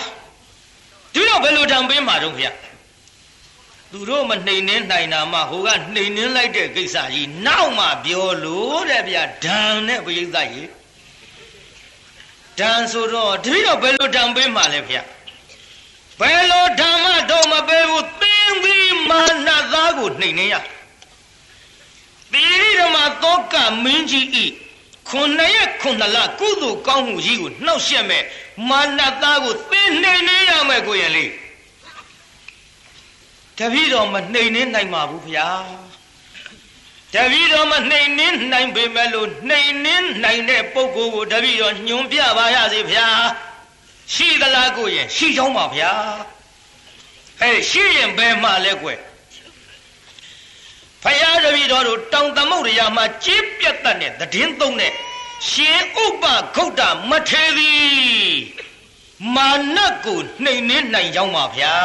[1.13, 2.51] ဒီတော့ဘယ်လိုဒဏ်ပေးမှာတော့ဗျာ
[3.91, 10.69] သူတို့မနှိမ်နှင်းနိုင်တာမှဟိုကနှိမ်နှင်းလိုက်တဲ့ကိစ္စကြီးနောက်မှပြောလို့တဲ့ဗျာဒဏ်နဲ့ပရိသတ်ကြီး
[12.59, 15.01] ဒဏ်ဆိုတော့တတိတော့ဘယ်လိုဒဏ်ပေးမှာလဲဗျာ
[16.19, 20.55] ဘယ်လိုဓမ္မတော့မပေးဘူးသင်ပြီးမာနသားကိုနှိမ်နှင်းရ
[22.33, 24.45] တိရိဓမ္မသောကမင်းကြီးဤ
[25.09, 28.23] ခုနှစ်ရက်ခုနှစ်လကုသိုလ်ကောင်းမှုကြီးကိုနှောက်ယှက်မဲ့
[28.69, 31.31] မာနသားကိုသင်နှိမ်နှင်းရမယ်ကိုရင်လေး
[33.59, 35.49] တပည့်တော်မနှိမ်နှင်းနိုင်ပါဘူးဗျာ
[37.13, 43.07] တပည့်တော်မနှိမ်နှင်းနိုင်ပေမဲ့လို့နှိမ်နှင်းနိုင်တဲ့ပုဂ္ဂိုလ်ကိုတပည့်တော်ညွန်ပြပါရစေဗျာ
[44.13, 45.91] ရှိသလားကိုရင်ရှိချောင်းပါဗျာ
[47.39, 48.99] ဟဲ့ရှိရင်ဘယ်မှလဲကွယ်
[51.03, 53.95] ဖယားတပည့်တော်တို့တောင်သမုဒ္ဒရာမှာကြီးပြတ်တဲ့
[54.33, 54.93] တည်င်းသုံးတဲ့
[55.49, 56.23] ရှင်ဥပ
[56.55, 58.35] ဂုတ်တမထေသည်
[59.35, 61.75] မာနကိုနှိမ်နှင်းနိုင်ကြောင်းပါဗျာ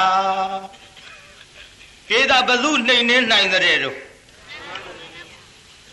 [2.11, 3.97] ကေတာဘလူနှိမ်နှင်းနိုင်တဲ့တို့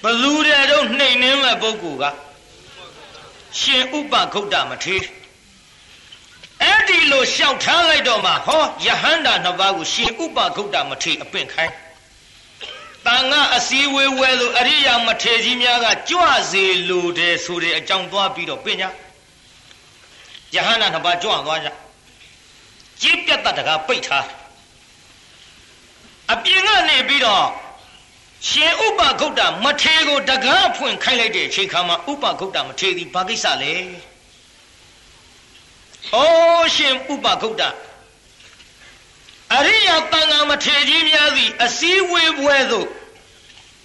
[0.03, 2.05] ဘလူတဲ့တို့နှိမ်နှင်းမဲ့ပုဂ္ဂိုလ်က
[3.59, 4.97] ရှင်ဥပဂုတ်တမထေ
[6.61, 11.73] အဲ့ဒီလိုလျှောက်ထားလိုက်တော့မှဟောယဟန္တာနှစ်ပါးကိုရှင်ဥပဂုတ်တမထေအပင့်ခိုင်း
[13.05, 18.89] တန်ကအစည်းဝေးဝဲလို့အရိယာမထေကြီးများကကြွစေလိုတယ်ဆိုတဲ့အကြောင်းသွားပြီးတော့ပညာ
[20.55, 21.69] ယဟန္တာနှစ်ပါးကြွသွားကြ
[23.01, 24.25] ကြီးပြတ်တတကားပိတ်ထား
[26.33, 27.45] အပြင်ကနေပြီးတော့
[28.49, 33.73] ရှင်ဥပဂုတ်တမထေကိုတကားဖွင့်ခိုင်းလိုက်တဲ့အချိန်ခါမှာဥပဂုတ်တမထေသည်ဘာကိစ္စလဲ။
[36.15, 37.63] အိုးရှင်ဥပဂုတ်တ
[39.55, 42.87] အရိယတန်ဃာမထေကြီးများသည်အစည်းဝေးပွဲသို့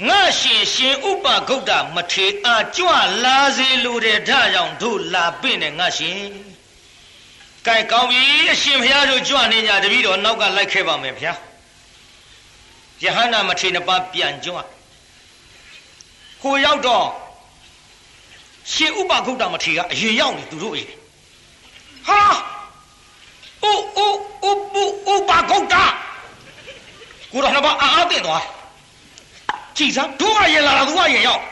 [0.09, 2.89] ငါရှင်ရှင်ဥပဂုတ်တမထေအားကြွ
[3.25, 6.23] လာစေလိုတဲ့ဒါကြောင့်တို့လာပင့်တယ်ငါရှင်။
[7.67, 11.35] ကဲကောင်းပြီအရှင်ဘုရားတို့ကြွနေကြတပည့်တော်နောက်ကလိုက်ခဲ့ပါမယ်ဗျာ။
[13.05, 14.57] ယဟန္တာမထေနှစ်ပါးပြန်ကြွ။
[16.43, 17.07] ကိုရောက်တော့
[18.73, 20.89] ရှင်ဥပဂုတ်တမထေကအရင်ရောက်နေသူတို့အေး
[22.07, 22.21] ဟာ
[23.65, 25.85] အိုးအိုးအိုးဘူအိုးဘာကုတ်တာ
[27.33, 28.45] ကိုရဟနဘအာအတဲ့သွား
[29.77, 31.43] ကြည်စမ်းတို့ကရင်လာတာသူကရင်ရောက်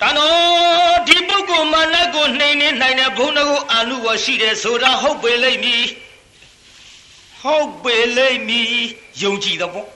[0.00, 5.84] တန်တော်ဒီပုဂ္ဂိုလ်မာနကိုနှိမ်နေနိုင်တဲ့ဘုန်းတော်ကိုအာနုဝရှိတယ်ဆိုတာဟုတ်ပေလိမ့်မည်
[7.42, 8.74] ဟုတ်ပေလိမ့်မည်
[9.22, 9.95] ယုံကြည်တော့ပေါ့အဲ့ဒ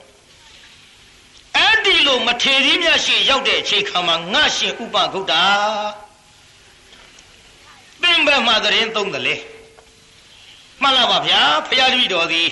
[2.07, 5.43] လိုမထေရီမြတ်ရှိရောက်တဲ့အချိန်ခါမှာငါရှင်ဥပဂုတ်တာ
[8.01, 9.35] သင်္ဘက်မှာသတင်းသုံးတယ်လေ
[10.81, 12.49] မှန်လားပါဗျာဖရာတပည့်တော်သည်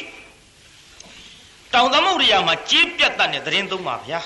[1.74, 4.22] တောင်သမုဒ္ဒရာမှာကြီးပြတ်တဲ့သတင်းသုံးပါဗျာ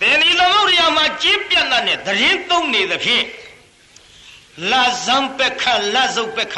[0.00, 3.24] ပင်ဒီသမုဒ္ဒရာမှာကြီးပြတ်တဲ့သတင်းသုံးနေသဖြင့်
[4.70, 6.56] လာဇံပက္ခလာဇုတ်ပက္ခ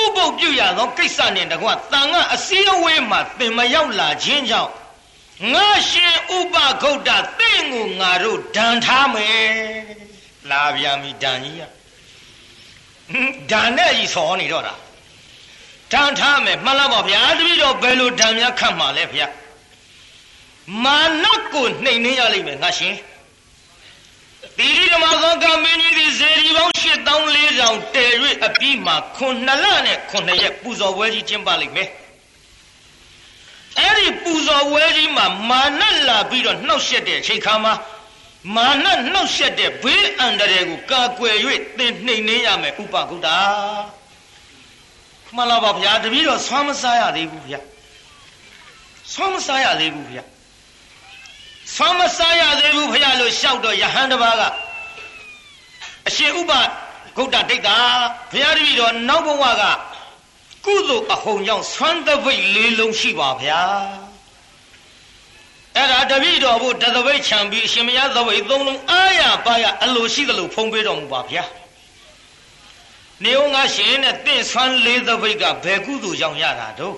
[0.00, 4.72] ဥပုပ်ပြုရသောကိစ္စနှင့်တကွတန်ကအစည်းအဝေးမှာသင်မရောက်လာခြင်းကြောင့်
[5.52, 9.48] ငါရှင်ဥပဂုတ်တသင်ကိုငါတို့ဒဏ်ထားမယ်
[10.50, 11.62] လာပြန်ပြီဒဏ်ကြီးက
[13.50, 14.74] ဒဏ်နဲ့ကြီးဆော်နေတော့တာ
[15.92, 19.26] ဒဏ်ထားမယ်မှန်လားပါဗျာတပည့်တော်ဘယ်လိုဒဏ်များခတ်မှာလဲဗျာ
[20.84, 22.94] မာနကိုနှိမ်နှင်းရလိမ့်မယ်ငါရှင်
[24.58, 28.12] တိရိဓမ္မသောကမင်းကြီးသည်ဇေဒီပေါင်း8400တည်၍
[28.46, 31.88] အပြီးမှာခုနှစ်လနဲ့ခုနှစ်ရက်ပူဇော်ပွဲကြီးကျင်းပလိမ့်မယ်
[33.78, 37.74] အဲ့ဒီပူဇော်ပွဲကြီးမှာမာနလာပြီးတော့နှောက်ရက်တဲ့အချိန်ခါမှာ
[38.54, 41.36] မာနနှောက်ရက်တဲ့ဘေးအန္တရာယ်ကိုကာကွယ်၍
[41.78, 43.38] သင်နှိမ်နှင်းရမယ်ဥပဂုတ္တာ
[45.34, 47.60] မှန်လားပါဗျာတပည့်တော်ဆွမ်းမစားရသေးဘူးဗျာ
[49.12, 50.24] ဆွမ်းမစားရသေးဘူးဗျာ
[51.74, 54.42] ဆွမ်းမစားရသေးဘူးဗျာလို့ရှောက်တော့ယဟန်တစ်ပါးက
[56.08, 56.52] အရှင်ဥပ
[57.16, 57.76] ဂုတ္တဒိတ်တာ
[58.32, 59.62] ဘုရားတပည့်တော်နောက်ဘဝက
[60.66, 63.62] ကုသိုလ်အဟုန်ကြောင့်ဆွမ်းသပိတ်လေးလုံးရှိပါဗျာ
[65.76, 71.44] အဲ့ဒါတပည့်တော်ဘုတသပိတ်ခြံပြီးအရှင်မရသပိတ်သုံးလုံးအာရပါရအလိုရှိသလိုဖုံးပေးတော်မူပါဗျာ
[73.24, 76.96] နေုံငါရှင်နဲ့တင့်ဆွမ်းလေးသပိတ်ကဘယ်ကုသိုလ်ကြောင့်ရတာတော့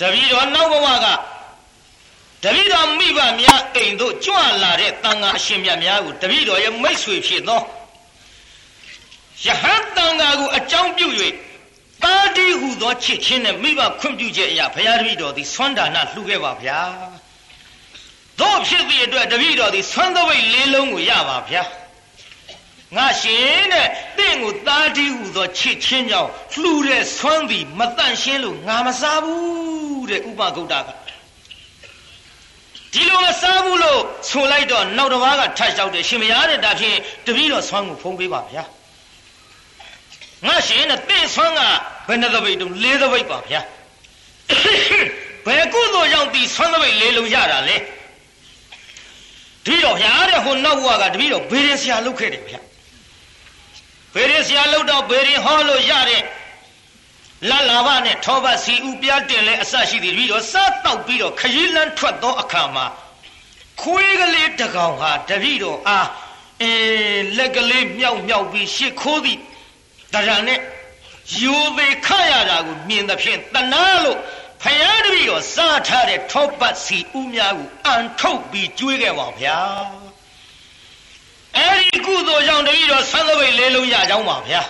[0.00, 1.06] တပည့်တော်နောက်ဘဝက
[2.42, 7.62] တပည့်တော်မိဘများအိမ်တို့ကြွလာတဲ့တန်ဃာအရှင်မြတ်များကိုတပည့်တော်ရဲ့မိတ်ဆွေဖြစ်သော
[9.44, 11.08] ယဟန်တန်ဃာကိုအကြောင်းပြု၍
[12.04, 16.80] တာတိဟုသောချစ်ချင်းနဲ့မိဘခွင့်ပြုချက်အရာဘုရားတပည့်တော်သည်ဆွမ်းဒါနလှူခဲ့ပါဗျာ
[18.40, 21.62] တို့ဖြစ်သည့်အတွက်တပည့်တော်သည်ဆွမ်းသပိတ်လေးလုံးကိုရပါဗျာ
[22.96, 30.88] ငါရှင်တဲ့တင့်ကိုတာတိဟုသောချစ်ချင်းကြောင့်လှူတဲ့ဆွမ်းသည်မတန့်ရှင်းလို့ငါမစားဘူးတဲ့ဥပဂုတ်တာက
[32.92, 38.64] ဒီလိုမစားဘူးလို့ဆိုလိုက်တော့နောက်တစ်ပါးကထပ်လျှောက်တယ်ရှင်မရတဲ့ဒါဖြင့်တပည့်တော်ဆွမ်းကိုဖုံးပေးပါဗျာ
[40.46, 41.60] ငါရှင်နဲ့တင့်ဆွမ်းက
[42.06, 43.60] ဘယ်နှသပိတ်တုံးလေးသပိတ်ပါဗျာ
[45.46, 47.76] ဘယ်ကုသိုလ်ကြောင့်ဒီဆွမ်းသပိတ်လေးလုံးရတာလဲ
[49.64, 52.60] တပည့်တော်ဗျာတဲ့ဟိုနောက်ဘဝကတပည့်တော်ဘေးရင်ဆရာလုပ်ခဲ့တယ်ဗျာ
[54.14, 56.22] ဘေရင်ဆရာလှုပ်တော့ဘေရင်ဟောလို့ရတဲ့
[57.48, 62.86] လလာဘနဲ့ထောဘစီဥပြတင်လဲအစရှိသည်ပြီးတော့စားတောက်ပြီးတော့ခရီးလန်းထွက်သောအခါမှာ
[63.80, 66.08] ခွေးကလေးတကောင်ဟာတပည့်တော်အား
[66.62, 66.72] အဲ
[67.36, 69.38] လက်ကလေးမြောက်မြောက်ပြီးရှစ်ခိုးသည်
[70.14, 70.58] တရံနဲ့
[71.40, 74.18] ယူသေးခရတာကိုမြင်သဖြင့်တနာလို့
[74.62, 79.58] ဖယားတပည့်တော်စားထားတဲ့ထောပတ်စီဥများကိုအန်ထုတ်ပြီးကျွေးခဲ့ပါဗျာ
[81.56, 84.62] အဲ့ဒီကုသိုလ်ကြောင့်တပည့်တော်ဆန်းသပိတ်လေးလုံးရကြောင်းပါဗျာ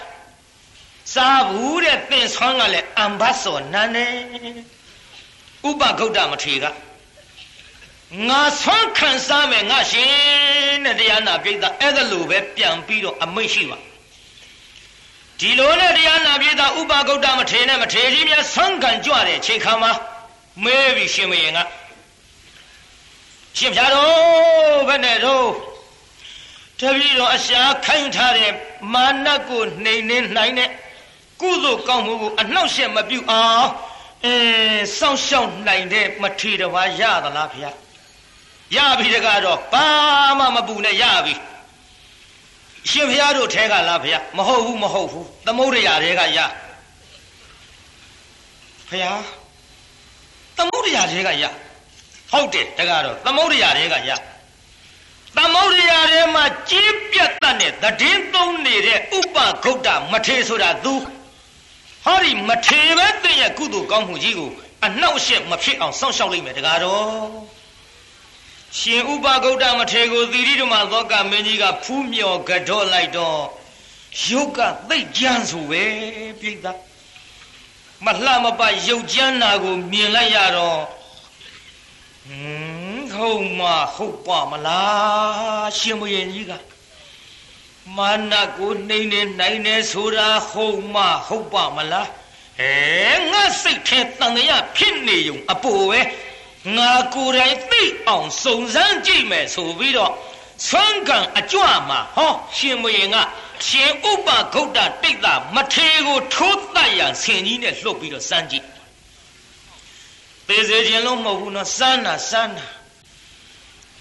[1.14, 4.06] စားဘူးတဲ့သင်ဆွမ်းကလည်းအံဘတ်စောနန်းနေ
[5.68, 6.64] ဥပဂုတ်တမထေက
[8.28, 13.78] ငါဆွမ်းခံစားမယ်ငါရှင်တဲ့တရားနာပိဋကအဲ့ဒါလိုပဲပြန်ပြီးတော့အမိတ်ရှိပါ
[15.40, 19.92] ဒီလိုနဲ့တရားနာပိဋကဥပဂုတ်တမထေနဲ့မထေကြီးများဆွမ်းခံကြွတဲ့ချိန်ခါမှာ
[20.64, 21.58] မဲပြီးရှင်မရင်က
[23.56, 25.48] ရှင်ဖြာတော်ဘယ်နဲ့တော့
[26.80, 28.52] တပည့်တော်အရှာခိုင်းထားတဲ့
[28.92, 30.70] မာနကိုနှိမ်နှင်းနိုင်တဲ့
[31.40, 33.66] ကုသိုလ်ကောင်းမှုကိုအနှောက်အယှက်မပြုအောင်
[34.24, 34.34] အဲ
[34.98, 37.58] စောင့်ရှောက်နိုင်တဲ့မထီတော်ဘာရသလားဖေ
[38.76, 39.86] ရပြီတကားတော့ဘာ
[40.38, 41.34] မှမပူနဲ့ရပြီ
[42.88, 46.38] ရှင်ဖျားတို့ထဲကလားဖေမဟုတ်ဘူးမဟုတ်ဘူးသမုဒ္ဒရာတွေကရ
[48.90, 49.20] ဖျား
[50.58, 51.44] သမုဒ္ဒရာတွေကရ
[52.32, 54.10] ဟုတ်တယ်တကားတော့သမုဒ္ဒရာတွေကရ
[55.36, 60.94] သမုဒ္ဒရာထဲမှာကြီးပြတ်တတ်တဲ့တည်င်းသုံးနေတဲ့ဥပဂုတ်တမထေဆိုတာသူ
[62.04, 64.50] ဟောဒီမထေပဲတင့်ရဲ့ကုသိုလ်ကောင်းမှုကြီးကို
[64.86, 67.59] အနှောက်အယှက်မဖြစ်အောင်စောင့်ရှောက်လိုက်မယ်တကားတော့
[68.78, 73.40] ရှင်ဥပဂုတ်တမထေကိုသီရိဓမ္မသောကမင်းကြီးကဖူးမြော်ကြော့လိုက်တော့
[74.24, 75.84] ယုတ်ကသိတ်ကြမ်းဆိုပဲ
[76.40, 76.66] ပြိဿ
[78.04, 80.80] မလှမပရုပ်ကြမ်းနာကိုမြင်လိုက်ရတော့
[82.26, 83.60] ဟင်းဟုတ်မ
[83.94, 86.52] ဟုတ်ပါမလားရှင်မရင်ကြီးက
[87.96, 92.08] မာနကိုနှိမ့်နေနိုင်နေဆိုတာဟုတ်မဟုတ်ပါမလား
[92.58, 92.72] ဟဲ
[93.30, 96.00] ငါစိတ်ထဲတန်ရဖြစ်နေုံအပူပဲ
[96.76, 100.12] ငါကိုယ်တိုင်သိအောင်စုံစမ်းကြည့်မယ်ဆိုပြီးတော့
[100.68, 103.16] ဆွမ်းကံအကြွမှာဟောရှင်မရင်က
[103.66, 108.66] ရှင်ဥပဂုတ်တတိတ်တာမထေကိုထိုးတတ်ရန်ဆင်ကြီးနဲ့လှုပ်ပြီးတော့စမ်းကြည့်
[110.46, 112.66] သေစေခြင်းလုံးမဟုတ်ဘူးနော်စမ်းတာစမ်းတာ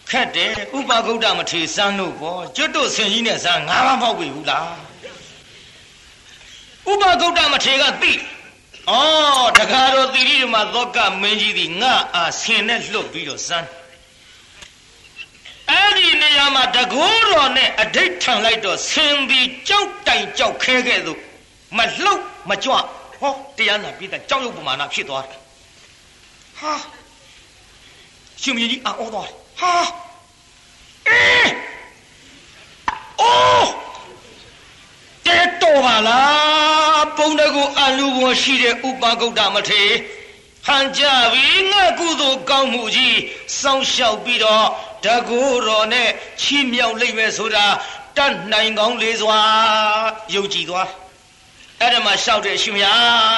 [0.10, 4.66] ခက်တယ်ဥပဂုတ်တမထေစမ်းလို့ပေါ့ကျွတ်တို့ဆင်ကြီးနဲ့စမ်းငါးပါးမောက်ပြီဘူးလား
[6.92, 8.12] ဥပဂုတ်တမထေကသိ
[8.90, 9.00] ဩ
[9.58, 13.68] တခါတော့သီရိဓမ္မသောကမင်းကြီးသည်ငါအားဆင်နဲ့လှုပ်ပြီးတော့စမ်း
[15.70, 21.20] အဲ့ဒီနေရာမှာတကိုးတော်နဲ့အဋိဋ္ဌံလိုက်တော့ဆင်သည်ကြောက်တိုင်ကြောက်ခဲခဲ့သို့
[21.78, 22.74] မလှုပ်မကြွ
[23.22, 25.40] ဟောတရားနာပြည်တဲ့ကြောက်ရွံ့ပမာဏဖြစ်သွားတယ်
[26.60, 26.74] ဟာ
[28.42, 29.74] ရှင်မကြီးအော်သွားတယ်ဟာ
[31.08, 31.52] အေး
[33.22, 33.89] အိုး
[35.30, 39.84] တဲတော်ပါလားပုံတကူအလူဘွန်ရှိတဲ့ဥပဂုတ်တမထေ
[40.66, 43.18] ဟန်ကြပြီငါကုသိုလ်ကောင်းမှုကြီး
[43.62, 44.66] စောင့်ရှောက်ပြီးတော့
[45.06, 46.10] တကူတော်နဲ့
[46.42, 47.66] ချီးမြှောက်လိုက်မယ်ဆိုတာ
[48.18, 49.40] တတ်နိုင်ကောင်းလေစွာ
[50.36, 50.88] ယုံကြည်သွား
[51.82, 52.88] အဲ့ဒါမှလျှောက်တဲ့ရှင်မရ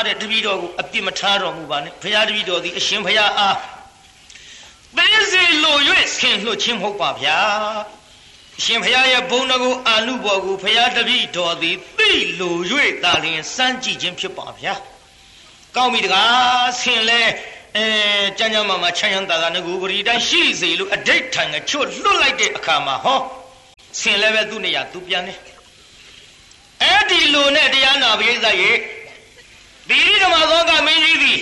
[0.05, 3.57] တဲ့တပည့်တော်ကိုအပြစ်မထားတော်မူပါနဲ့ဘုရားတပည့်တော်သည်အရှင်ဘုရားအား
[4.97, 5.77] သေးစီလို၍
[6.17, 7.39] ဆင်လွှတ်ခြင်းမဟုတ်ပါဗျာ
[8.63, 12.57] ရှင်ဘုရားရဲ့ဘုန်းတော်ကိုအာနုဘော်ကိုဘုရားတပည့်တော်သည်သိလို၍
[13.03, 14.73] တာလျင်စမ်းကြည့်ခြင်းဖြစ်ပါဗျာ
[15.75, 17.21] ကောင်းပြီတကားဆင်လဲ
[17.77, 17.85] အဲ
[18.37, 23.19] ကျမ်းကျမ်းမှာချမ်းချမ်းသာသာငကူပရိတိုင်းရှိစေလို့အဋိဋ္ဌံကချွတ်လွတ်လိုက်တဲ့အခါမှာဟော
[23.99, 25.39] ဆင်လဲပဲသူ့နေရာသူပြန်တယ်
[26.83, 28.77] အဲ့ဒီလိုနဲ့တရားနာပရိသတ်ရဲ့
[29.89, 31.41] ဒီဓမ္မသောကမင်းကြီးသည်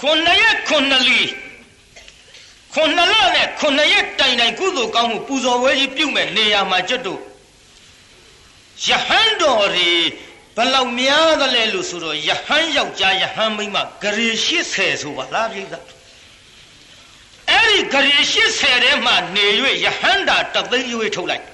[0.00, 1.20] ခုနှစ်ရက်ခုနှစ်လီ
[2.74, 7.20] ခုနှစ်လနဲ့ခုနှစ်ရက်တိုင်တိုင်ကုသိုလ်ကောင်းမှုပူဇော်ဝဲကြီးပြုမဲ့နေရာမှာကျွတ်တို့
[8.86, 9.90] ယဟန်တော်တွေ
[10.56, 15.64] ဘလောက်များသလဲလို့ဆိုတော့ယဟန်ယောက်ျားယဟန်မိန်းမဂရေ80ဆိုပါလားပြိဿ
[17.50, 19.46] အဲ့ဒီဂရေ80ထဲမှာနေ၍
[19.84, 21.44] ယဟန်တာတသိန်းရွေးထုတ်လိုက်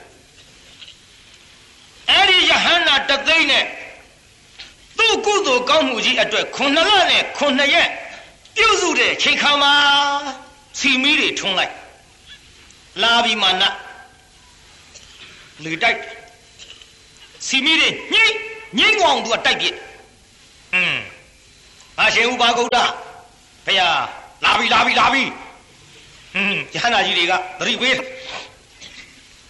[2.11, 3.64] အဲ့ဒီယဟန်တာတသိန်းနဲ့
[4.98, 7.90] သူ့ကုသိုလ်ကောင်းမှုကြီးအတွက်ခုနှစ်လနဲ့ခုနှစ်ရက်
[8.57, 9.74] ပြုစုတဲ့ချိန်ခါမှာ
[10.80, 11.73] စီမီးတွေထွန်းလိုက်
[13.01, 13.63] လာပြီးမှန
[15.63, 15.99] လေတိုက်
[17.47, 18.23] စီမီတွေညှိ
[18.77, 19.75] ညှိကောင်သူကတိုက်ပြစ်
[20.75, 20.95] อืม
[21.99, 22.77] အရှင်ဥပါဂုတ်တ
[23.65, 23.99] ဖယား
[24.43, 25.23] လာပြီလာပြီလာပြီ
[26.36, 27.95] อืมယဟန္တာကြီးတွေကသတိပေး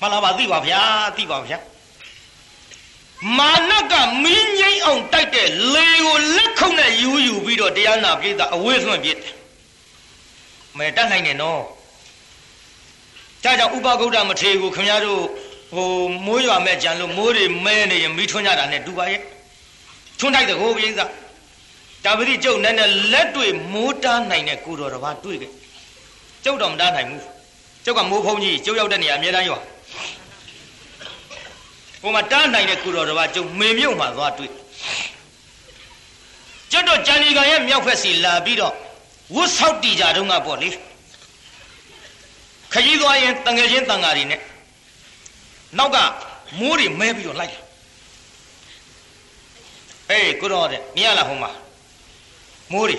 [0.02, 0.82] မလာပါသိပါဗျာ
[1.18, 1.58] သိပါဗျာ
[3.38, 9.34] မာနကမင်းငိမ့်အောင်တိုက်တဲ့လေကိုလက်ခုံနဲ့ယူယူပြီးတော့တရားနာပြေးတာအဝေးဆွန့်ပြစ်တယ်
[10.79, 11.61] မဲတတ်နိုင်တယ်နော်
[13.45, 15.23] ဒါကြောင့်ဥပဂုတ်တမထေကိုခင်ဗျားတို့
[15.75, 15.91] ဟို
[16.27, 19.21] မိုးရွာမဲ့ကြံလို့မိုးတွေမဲနေရင်မိထွန်းကြတာနဲ့တူပါရဲ့
[20.19, 20.93] ထွန်းတိုက်တဲ့ကိုပြိဿ
[22.05, 25.53] ဒါပတိကျုပ်နဲ့နဲ့လက်တွေ့မိုးတားနိုင်တဲ့ကိုတော်တစ်ပါးတွေ့ခဲ့
[26.45, 27.23] ကျုပ်တော့မတားနိုင်ဘူး
[27.85, 29.59] ကျုပ်ကမိုးဖုံးကြီးကျုပ်ရောက်တဲ့နေရာအမြဲတမ်းရွာ
[32.01, 34.51] ဟိုမှာတားနိုင်တဲ့ကိုတော်တစ်ပါးကျုပ်မေမြုပ်မှာသွားတွေ့
[36.73, 38.75] ကျုပ်တို့ကြံဒီကံရဲ့မြောက်ဖက်စီလာပြီးတော့
[39.35, 40.75] ဝတ်ဆောက်တီကြတုန်းကပေါ့လေခ
[42.73, 44.41] ကြီးသွားရင်တငယ်ချင်းတန်ဃာတွေနဲ့
[45.79, 45.97] နောက်က
[46.59, 47.61] မိုးတွေမဲပြီးတော့လိုက်လာ
[50.11, 51.51] အေးကိုတော်တဲ့မြင်ရလားဟိုမှာ
[52.73, 52.99] မိုးတွေ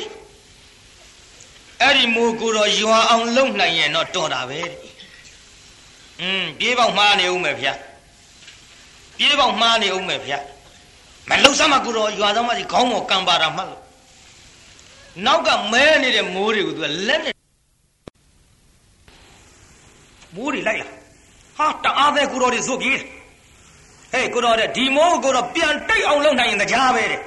[1.82, 4.78] အဲ့ဒီမိုးကိုတော့ရွာအောင်လုံနိုင်ရင်တော့တော်တာပဲတဲ့
[6.22, 7.74] อืมပြေးပေါက်မှားနေဦးမယ်ဗျာ
[9.18, 10.40] ပြေးပေါက်မှားနေဦးမယ်ဗျာ
[11.30, 13.87] မလုံစမ်းမကိုတော့ရွာသားမကြီးခေါင်းပေါ်ကံပါတာမှတ်လို့
[15.26, 17.36] နောက်ကမဲနေတဲ့မိုးတွေကိုသူကလက်နဲ့
[20.36, 20.88] မိုးတွေလိုက်လာ
[21.58, 22.98] ဟာတအားပဲကိုတော်တွေဇုတ်ပြေး
[24.12, 27.22] ဟေးကိုတော်တဲ့ဒီမိုးကိုတော့ပြန်တိတ်အောင်လုပ်နိုင်ရင်တရားပဲတဲ့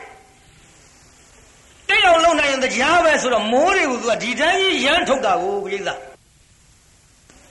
[1.88, 5.90] တိတ်အောင်လုပ်နိုင်ရင်တရားပဲဆိုတော့မိုးတွေကိုသူကဒီတိုင်းကြီးရမ်းထုတ်တာကိုပြိဿ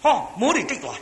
[0.03, 0.99] ဟောမိုးတွေတိတ်သွား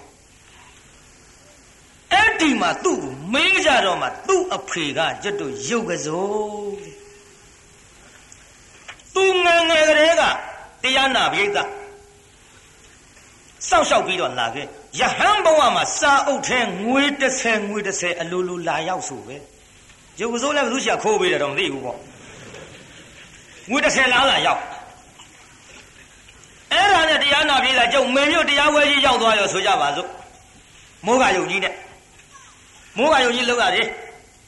[2.13, 6.86] အဲ့ဒီမှာသူ့ကိုမေးကြတော့မှသူ့အဖေကကျွတ်တို့ရုပ်ကစိုး
[9.17, 10.21] သူငယ်ငယ်ကလေးက
[10.83, 14.65] တရားနာပြိဿစောက်ရှောက်ပြီးတော့လာခဲ့
[14.99, 17.03] ယဟန်ဘဝမှာစာအုပ်ထဲငွေ
[17.37, 19.35] 30ငွေ30အလိုလိုလာရောက်ဆိုပဲ
[20.19, 21.97] ရုပ်ကစိုးလည်းဘယ်သူရှာခိုးပေးတယ်တော့မသိဘူးပေါ့
[23.69, 24.61] ငွေ30လားလာရောက်
[26.73, 30.09] အဲ့ဒါနဲ့တရားနာပြေးလာကျုပ်မင်းမျိုးတရားဝဲကြီးရောက်သွားရောဆိုကြပါစို့
[31.05, 31.73] မိုးကယုံကြီးနဲ့
[32.97, 33.87] မိုးကယုံကြီးလောက်ရတယ်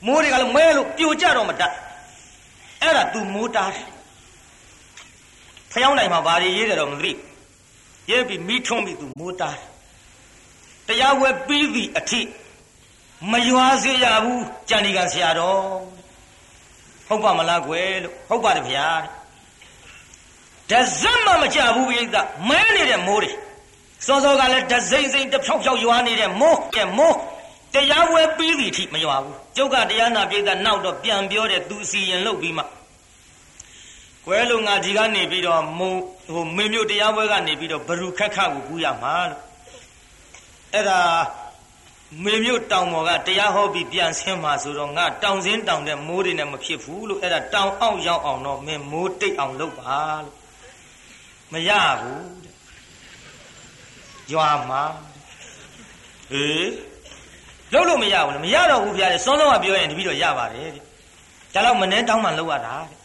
[0.05, 1.73] မိုးတွေကလည်းမဲလို့ပြိုကျတော့မတတ်
[2.82, 3.88] အဲ့ဒါ तू မိုးတားတယ်
[5.73, 7.12] ဖျောင်းနိုင်မှာဘာတွေရေးတယ်တော့မသိ
[8.10, 9.69] ရေးပြီးမိထုံးပြီး तू မိုးတားတယ်
[10.88, 12.21] တရားဝဲပြီးပြီအထိ
[13.32, 15.62] မရွာစေရဘူးကြံဒီကဆရာတော်
[17.08, 18.88] ဟုတ်ပါမလားကွယ်လို့ဟုတ်ပါတယ်ဗျာ
[20.69, 22.05] တဇက်မှမကြဘူးပြိဿ
[22.49, 23.32] မဲနေတဲ့မိုးတွေ
[24.05, 27.17] စောစောကလည်းတစိမ့်စိမ့်တဖြောက်ဖြောက်ရွာနေတဲ့မိုးကဲမိုး
[27.73, 32.63] တရားဝဲပြီးပြီထိမရွာဘူးကျုပ်ကတရားနာပြိဿနောက်တော့ပြန်ပြောတယ်သူစီရင်လုပ်ပြီးမှ
[34.25, 35.93] ကွယ်လို့ငါဒီကနေပြီးတော့မုံ
[36.34, 39.41] ဟိုမင်းမျိုးတရားပွဲကနေပြီးတော့ဘရူခက်ခကိုကူးရမှာလို့
[40.73, 40.99] အဲ့ဒါ
[42.23, 50.36] မေမြို့တောင်ပေါ်ကတရားဟောပြီးပြန်ဆင်းမှာဆိုတော့ငါတောင်စင်းတောင်တဲ့မိုးတွေနဲ့မဖြစ်ဘူးလို့အဲ့ဒါတောင်အောင်ရောက်အောင်တော့မင်းမိုးတိတ်အောင်လုပ်ပါလို့
[51.53, 51.69] မရ
[52.01, 52.55] ဘူးတဲ့
[54.34, 54.84] ရွာမှာ
[56.32, 56.69] ဟေး
[57.73, 60.84] လုပ်လို့မရဘူးလေမရတော့ဘူးဗျာလေစောစောကပြောရင်တပည့်တော့ရပါတယ်တဲ့
[61.53, 62.98] ဒါတော့မနှဲတောင်းမှလုပ်ရတာတဲ့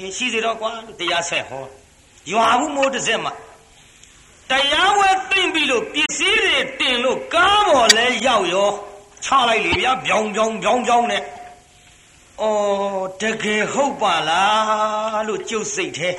[0.00, 1.64] အေးရှိသေးတော့ကွာလို့တရားဆက်ဟော
[2.32, 3.32] ရွာဘူးမိုးတစ်စက်မှာ
[4.50, 8.70] တရားဝဲသိမ့်ပြီလို့ပစ္စည်းတွေတင်လို့ကားပေါ်လဲရောက်ရော
[9.24, 11.22] ချလိုက်လေဗျာဗျောင်းဗျောင်းဗျောင်းဗျောင်းနဲ့
[12.42, 16.16] အော်တကယ်ဟုတ်ပါလားလို့ကြုတ်စိတ်သေး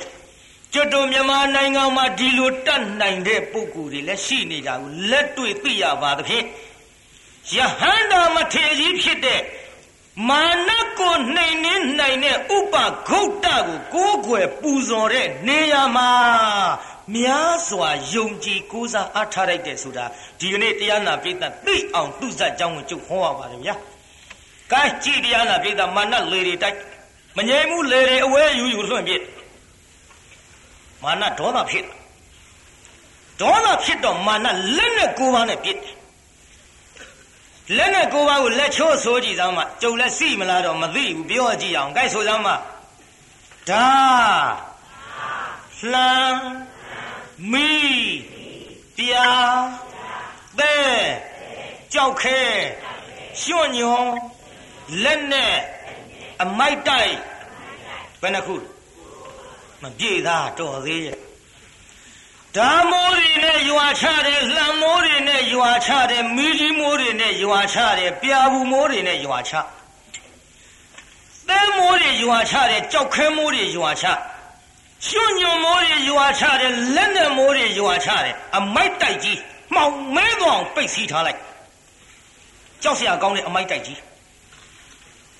[0.72, 6.44] ကျွတ်တို့မြန်မာနိုင်ငံမှာဒီလိုတတ်နိုင်တဲ့ပုဂ္ဂိုလ်တွေလည်းရှိနေကြဘူးလက်တွေ့သိရပါသဖြင့်
[7.54, 9.40] ယဟန္တာမထေရကြီးဖြစ်တဲ့
[10.26, 12.74] မာနကိုနှိမ်နှင်းနိုင်တဲ့ဥပ
[13.08, 16.10] ဂုတ်တကိုကိုးကွယ်ပူဇော်တဲ့နေရာမှာ
[17.14, 20.04] များစွာယုံကြည်ကိုးစားအားထားလိုက်တယ်ဆိုတာ
[20.40, 23.74] ဒီကနေ့တရားနာပိဋကသိအောင်သူဇတ်ကြောင်းကိုကျုပ်ဟောရပါတယ်ဗျာ။
[24.72, 26.76] ကဲကြည်တရားနာပိဋကမာနလေတွေတိုက်
[27.36, 29.22] မငြိမ်မှုလေတွေအဝဲယူယူလွှင့်ပြစ်
[31.02, 31.84] မာနဒေါသဖြစ်
[33.40, 35.97] ဒေါသဖြစ်တော့မာနလက်နဲ့ကိုးပါးနဲ့ပြစ်တယ်
[37.76, 42.52] လက်နဲ့ကိုးပါးကိုလက်ချိုးဆိုကြည့်စမ်းမှကျုံလက်စီမလားတော့မသိဘူးပြောကြည့်အောင်ကြိုက်ဆိုစမ်းမှ
[43.68, 43.88] ဒါ
[45.92, 46.42] လှမ်း
[47.52, 47.70] မီ
[48.96, 49.30] ပြာ
[50.58, 50.76] သဲ
[51.92, 52.40] ကြောက်ခဲ
[53.42, 54.08] ရွှွညွန်
[55.04, 55.56] လက်နဲ့
[56.42, 57.14] အမိုက်တိုက်
[58.20, 58.56] ဘယ်နှခု
[59.82, 61.18] မပြေသားတော်သေးရဲ့
[62.56, 69.52] ဓာမိုးတွေနဲ့ရွာချတယ်လှံမိုးတွေနဲ့ရွာချတယ်မီးကြီးမိုးတွေ နဲ့ရွာချတယ်ပြာဘူးမိုးတွေနဲ့ရွာချ
[71.48, 74.06] သဲမိုးတွေရွာချတယ်ကြောက်ခဲမိုးတွေရွာချ
[75.06, 79.38] ရွှွညွန်မိုးတွေရွာချတယ်လက်နဲ့မိုးတွေရွာချတယ်အမိုက်တိုက်ကြီး
[79.74, 81.40] မှောင်မဲသွားအောင်ပိတ်စီးထားလိုက်
[82.82, 84.00] ကြောက်စရာကောင်းတဲ့အမိုက်တိုက်ကြီး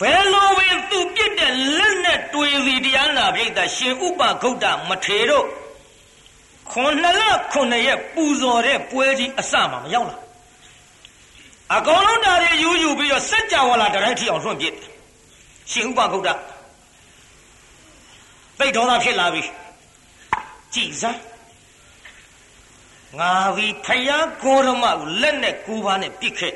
[0.01, 5.47] ဘယ်လိုပဲသူပြစ်တဲ့လက်နဲ့တွေ့စီတရားနာပြိတ္တာရှင်ဥပဂုတ်တမထေတို့
[6.73, 7.23] ခုနှစ်လ
[7.53, 10.17] ခုနှစ်ရက်ပူဇော်တဲ့ပွဲကြီးအစမှမရောက်လာ
[11.77, 14.75] အကောင်လုံးတာတွေယူယူပြီးတော့စัจ java လာတိုင်းထီအောင်လွှင့်ပြစ်
[15.73, 16.29] ရှင်ဥပဂုတ်တ
[18.59, 19.43] သိဒေါသဖြစ်လာပြီ
[20.75, 21.21] ကြည်စမ်း
[23.19, 26.55] ငါဒီဖယားကိုရမကိုလက်နဲ့ကိုးပါးနဲ့ပြစ်ခဲ့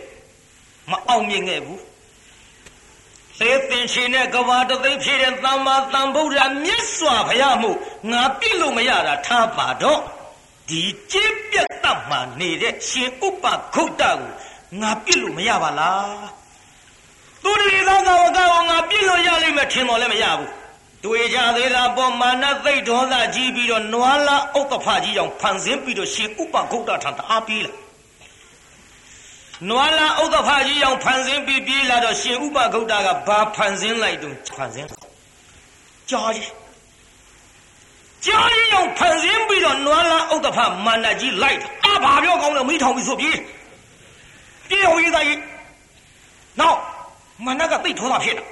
[0.90, 1.82] မအောင်မြင်ခဲ့ဘူး
[3.38, 7.76] သေသင်ရှင်နဲ့ကဘာတသိဖြစ်တဲ့သမ္မာသမ္ဗုဒ္ဓမြတ်စွာဘုရားမို့
[8.12, 10.00] ငါပြစ်လို့မရတာထားပါတော့
[10.68, 10.82] ဒီ
[11.12, 13.44] ကျင့်ပြတ်တတ်မှနေတဲ့ရှင်ဥပ
[13.74, 14.18] ခုတ်တကို
[14.80, 16.26] ငါပြစ်လို့မရပါလား
[17.42, 20.50] သူတွေသောကဝကောငါပြစ်လို့ရလိမ့်မယ်ထင်တော်လည်းမရဘူး
[21.04, 27.72] တွေ့ကြသေးတာပေါ်မာနသိတ်ဒေါသကြီးပြီးတော့နွားလာဥက္ကဖကြီးအောင်ဖန်ဆင်းပြီးတော့ရှင်ဥပခုတ်တထံတအားပြေးလာ
[29.68, 34.86] နွားလာဥဒ္ဓဖကြီးအောင်ဖန်ဆင်းပြီးပြေးလာတော့ရှင်ဥပဂုတ်တာကဘာဖန်ဆင်းလိုက်တုံးဖန်ဆင်း
[36.10, 36.50] ကြော်ကြီး
[38.24, 43.36] ကြော်ကြီးအောင်ဖန်ဆင်းပြီးတော့နွားလာဥဒ္ဓဖမန္တကြီးလိုက်အာဘာပြောကောင်းလဲမိထောင်ပြီးဆိုပြေး
[44.68, 45.40] ပြေးဟိုရေးသားကြီး
[46.60, 46.78] နောက်
[47.44, 48.44] မန္တကသိထောတာဖြစ်တာ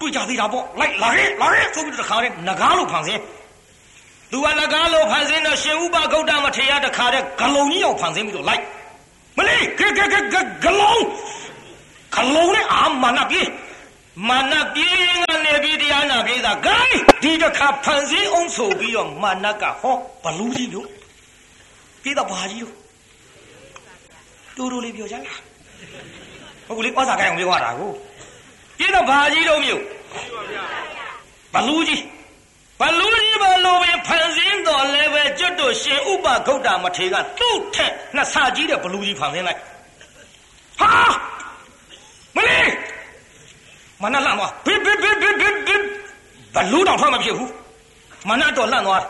[0.00, 3.22] တွေ့ကြသေးတာပေါ့လိုက်လာရဲလာရဲဆိုပြီးတခါတည်းငကားလို့ဖန်ဆင်း
[4.30, 8.62] သူကငကားလို့ဖန်ဆင်းတော့ရှင်ဥပဂုတ်တာမထေရတခါတည်းဂလုံကြီးအောင်ဖန်ဆင်းပြီးတော့လိုက်
[9.36, 10.34] မလေးကကကက
[10.64, 11.02] ဂလုံး
[12.14, 13.42] ဂလုံးနဲ့အာမနာပြေ
[14.28, 14.88] မာနပြေ
[15.22, 20.86] ငါနေပြီးတရားနာပြေးတာဂိုင်းဒီတစ်ခါဖန်ဆင်းအောင်ဆိုပြီးတော့မာနကဟောဘလူးကြီးတို့
[22.02, 22.74] ပြေးတော့ဘာကြီးတို့
[24.56, 25.38] တူတူလေးပြောကြလား
[26.66, 27.90] ဟုတ်ကလေးဩစာကိုင်းအောင်ပြောရတာကို
[28.78, 29.82] ပြေးတော့ဘာကြီးတို့မြို့
[31.54, 32.02] ဘလူးကြီး
[32.80, 39.60] ဘလူးကြီးဘလိုပဲဖန်ဆင်းတော်လဲပဲကျွတ်တို့ရှင်ဥပဂုတ်တာမထေကသူ့ထက်နှစ်ဆကြီးတဲ့ဘလူးကြီးဖန်ဆင်းလိုက်
[40.80, 40.90] ဟာ
[42.36, 42.72] မလေး
[44.02, 45.82] မနလန့်သွားဘစ်ဘစ်ဘစ်ဘစ်ဘစ်ဘစ်
[46.54, 47.50] ဘလူးတော့ထွက်မဖြစ်ဘူး
[48.28, 49.02] မနတော့လန့်သွား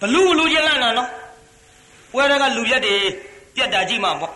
[0.00, 1.08] ဘလူးဘလူးချင်းလန့်တာနော်
[2.12, 2.94] ပွဲတွေကလူရက်တွေ
[3.54, 4.32] ပြက်တာကြည့်မှာပေါ့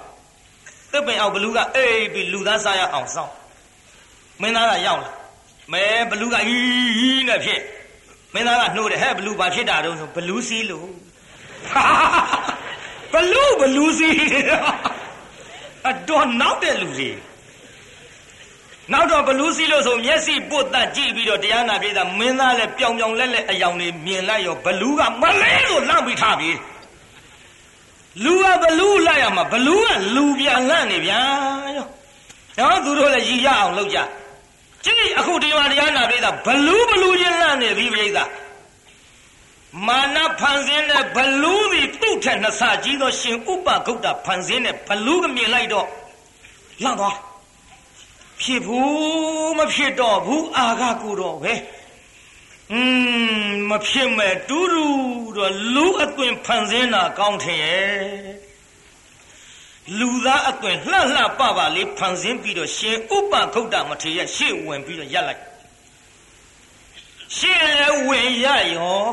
[0.94, 3.32] သစ်ပင်အောင်ဘလူးကအေးပြီးလူသားစားရအောင်စောင်း
[4.40, 5.10] မင်းသားကရောက်လာ
[5.72, 7.60] မဲဘလူးကဟီးဟီးနဲ့ဖြစ်
[8.34, 10.88] မင်းသားကနှိုးတယ်ဟဲ့ဘလူးဘာဖြစ်တာတုံးဆိုဘလူးစီးလို့
[13.12, 14.18] ဘလူးဘလူးစီး
[15.88, 17.10] အတော်နောက်တဲ့လူတွေ
[18.92, 26.50] နောက်တော့ဘလူးစီးလို့ဆိုမျက်စိပုတ်တတ်ကြည့်ပြီးတော့တရားနာပြေးတာမင်းသားလည်းပြောင်ပြောင်လက်လက်အယောင်တွေမြင်လိုက်ရောဘလူးကမလဲလို့လန့်ပြီးထားပြီ
[28.22, 31.20] လူကဘလူးလိုက်ရမှာဘလူးကလူပြန်လန့်နေဗျာ
[31.76, 31.86] ရော
[32.58, 33.98] နော်သူတို့လည်းရည်ရအောင်လုပ်ကြ
[34.84, 38.18] ကြည့်အခုဒီမှာတရားနာပြေးတာဘလူးဘလူးချင်းလန့်နေပြီပြိဿ
[39.86, 45.86] မာနဖန်ဆင်းတဲ့ဘလူးဒီသူ့ထက်နှစ်ဆကြီးသောရှင်ဥပဂုတ်တာဖန်ဆင်းတဲ့ဘလူးကမြင်လိုက်တော့
[46.82, 47.16] လန့်သွား
[48.42, 51.54] ဖြစ်ဘူးမဖြစ်တော့ဘူးအာဃကိုတော့ပဲ
[52.72, 52.80] อื
[53.46, 58.44] มမဖြစ်မဲ့တူးတူးတော့လူအသွင်ဖန်ဆင်းတာကောင်းထင်ရဲ့
[59.98, 65.42] လူသားအသွင်လှလှပပလေးဖန်ဆင်းပြီးတော့ရှင်ဥပဂုတ်တမထေရရှေ့ဝင်ပြီးတော့ရက်လိုက်
[67.36, 69.04] ရှေ့လည်းဝင်ရရော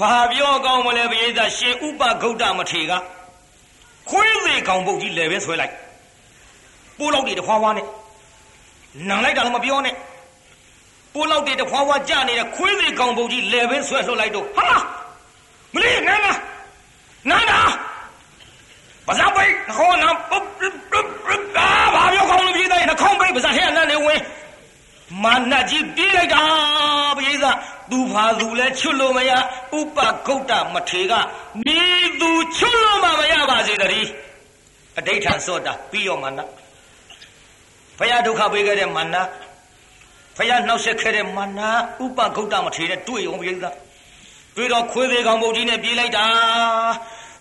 [0.00, 2.92] ဘာပြောကောင်းမလဲဘိသာရှင်ဥပဂုတ်တမထေက
[4.08, 5.74] ခွေးသေးကောင်ပုတ်ကြီးလည်းပဲဆွဲလိုက်
[6.98, 7.86] ပိုးလောက်တွေတခွားခွားနဲ့
[9.08, 9.94] နံလိုက်တာလည်းမပြောနဲ့
[11.18, 14.68] ပိုးလောက်တွေတခွားခွားကြနေတဲ့ခွေးသေးကောင်ပုတ်ကြီးလည်းပဲဆွဲလှုပ်လိုက်တော့ဟာ
[15.74, 16.34] မလေးနန်းနာ
[17.30, 17.60] နန်းနာ
[19.06, 20.48] ဘာသာပိတ်ခေါင်းနာပုတ်
[21.58, 24.20] အာဘာပြောကောင်းလို့ပြေးတယ်နှခေါင်းပိတ်ပါစားထဲကနန်းနေဝင်
[25.24, 26.42] မာနကြီးပြေးလိုက်တာ
[27.16, 27.46] ပရိသ
[27.90, 29.32] သူဖာသူလဲချွတ်လို့မရ
[29.78, 31.12] ဥပဂုတ်တမထေက
[31.66, 31.78] မိ
[32.20, 34.10] သူချွတ်လို့မှမရပါစေတည်း
[34.98, 36.40] အဋိဋ္ဌံစောတာပြီးရောမာန
[37.98, 39.16] ဖယားဒုက္ခပေးခဲ့တဲ့မာန
[40.38, 41.60] ဖယားနှောက်ဆက်ခဲ့တဲ့မာန
[42.04, 43.64] ဥပဂုတ်တမထေနဲ့တွေ့ရောပရိသ
[44.56, 46.26] တွေ့တော့ခွေးသေးကောင်ပုတ်ကြီးနဲ့ပြေးလိုက်တာ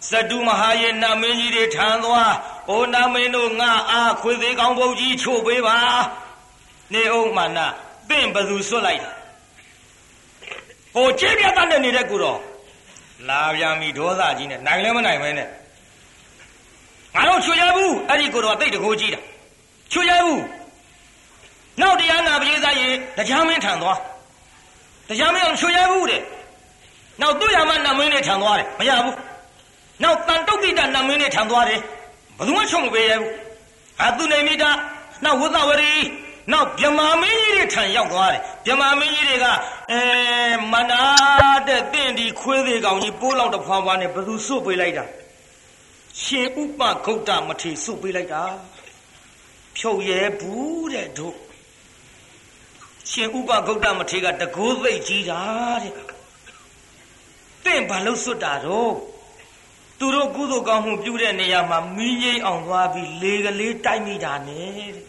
[0.09, 2.33] ဇတုမဟာယေနာမင်းကြီးတွေထံသွား
[2.69, 5.77] အိုနာမင်းတို့ငါအားခွေသေးကောင်းပုတ်ကြီးချို့ပေးပါ
[6.93, 7.59] နေအောင်မာန
[8.09, 9.01] ပင့်ဘသူဆွတ်လိုက်
[10.93, 12.39] ဟိုကြည့်ပြတ်တဲ့နေတဲ့ကိုတော့
[13.29, 15.47] လာပြန်ပြီဒေါသကြီးနဲ့နိုင်လည်းမနိုင်ပဲနဲ့
[17.15, 19.21] ငါတို့ချွေရဘူးအဲ့ဒီကိုတော့တိတ်တကိုးကြီးတာ
[19.91, 20.41] ချွေရဘူး
[21.81, 23.99] နောက်တရားနာပြေးသားရင်တရားမင်းထံသွား
[25.09, 26.21] တရားမင်းအောင်ချွေရဘူးတဲ့
[27.21, 29.15] နောက်သူ့ရမနမင်းနဲ့ထံသွားတယ်မရဘူး
[30.03, 31.79] နောက်တန်တုတ်တိတနမင်းနဲ့ထံသွားတယ်
[32.37, 33.31] ဘယ်သူမှချုံမပေးရဘူး
[34.03, 34.71] အသူနေမိတာ
[35.23, 35.93] နောက်ဝသဝရီ
[36.51, 39.45] နောက်ဗြမာမင်းကြီးတွေထံရောက်သွားတယ်ဗြမာမင်းကြီးတွေက
[39.91, 40.01] အဲ
[40.71, 41.03] မနာ
[41.67, 45.05] တဲ့တင့်ဒီခွေးသေးကောင်ကြီးပိုးလောက်တဖွာဖွာနဲ့ဘယ်သူစွတ်ပေးလိုက်တာ
[46.21, 48.43] ရှင်ဥပဂုတ်တမထေစွတ်ပေးလိုက်တာ
[49.77, 51.46] ဖြုတ်ရဲဘူးတဲ့တို့
[53.09, 55.41] ရှင်ဥပဂုတ်တမထေရကတကိုးသိတ်ကြီးတာ
[55.83, 55.93] တဲ့
[57.63, 58.93] တင့်ဘာလို့စွတ်တာတော့
[59.99, 65.05] သူတို့ကုသိုလ်ကောင်းမှုပြုတဲ့နေရာမှာမီးငိမ့်အောင်သွားပြီးလေကလေးတိုက်မိတာနဲ့တဲ့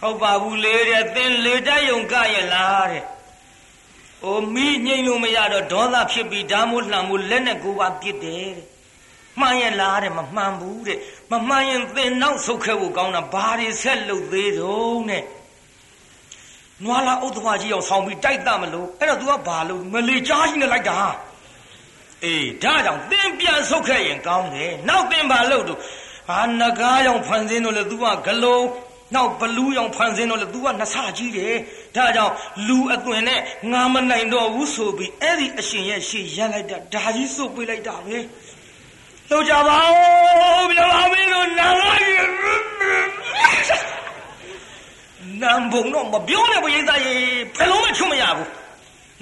[0.00, 3.04] ဟုတ်ပါဘူးလေတဲ့သင်လေတိုက်ယုံကရလားတဲ့။
[4.24, 8.66] အိုမီးငိမ့်လို့မရတော့ဒေါသဖြစ်ပြီးဓာမိုးလှံမိုးလက်နဲ့ကိုပါပြစ်တယ်တဲ့။
[9.40, 10.98] မှန်ရဲ့လားတဲ့မမှန်ဘူးတဲ့။
[11.30, 15.22] မမှန်ရင်သင်နောက်ဆုတ်ခဲ့ဖို့ကောင်းတာဘာတွေဆက်လုပ်သေးတော့တဲ့။
[16.83, 20.97] နွားလာဥဒ္ဒဝကြီးအောင်ဆောင်းပြီးတိုက်တမလို့အဲ့တော့ तू ကဘာလို့မလီကြားကြီးနဲ့လိုက်တာ။
[22.25, 25.79] အေးဒါကြောင့်သင်ပြန်ဆုတ်ခဲ့ရင်ကောင်းတယ်။နောက်သင်ဘာလုပ်တော့
[26.29, 28.65] ဟာနဂါးရောင်ဖန်ဆင်းလို့လေ तू ကဂလုံး
[29.15, 31.55] နောက်ဘလူးရောင်ဖန်ဆင်းတော့လေ तू ကနှဆကြီးတယ်
[31.95, 32.33] ဒါကြောင့်
[32.67, 33.39] လူအသွင်နဲ့
[33.71, 38.17] ငါမနိုင်တော့ဘူးဆိုပြီးအဲ့ဒီအရှင်ရဲ့ရှေ့ရက်လိုက်တာဒါကြီးစုပ်ပေးလိုက်တာပဲ
[39.29, 42.21] တို့ကြပါဦးပြပါမင်းတို့နာလာကြီး
[45.42, 47.24] နမ်ဘုံတော့မပြောနဲ့ဘုရားကြီး
[47.54, 48.48] ဖယ်လုံးမချွတ်မရဘူး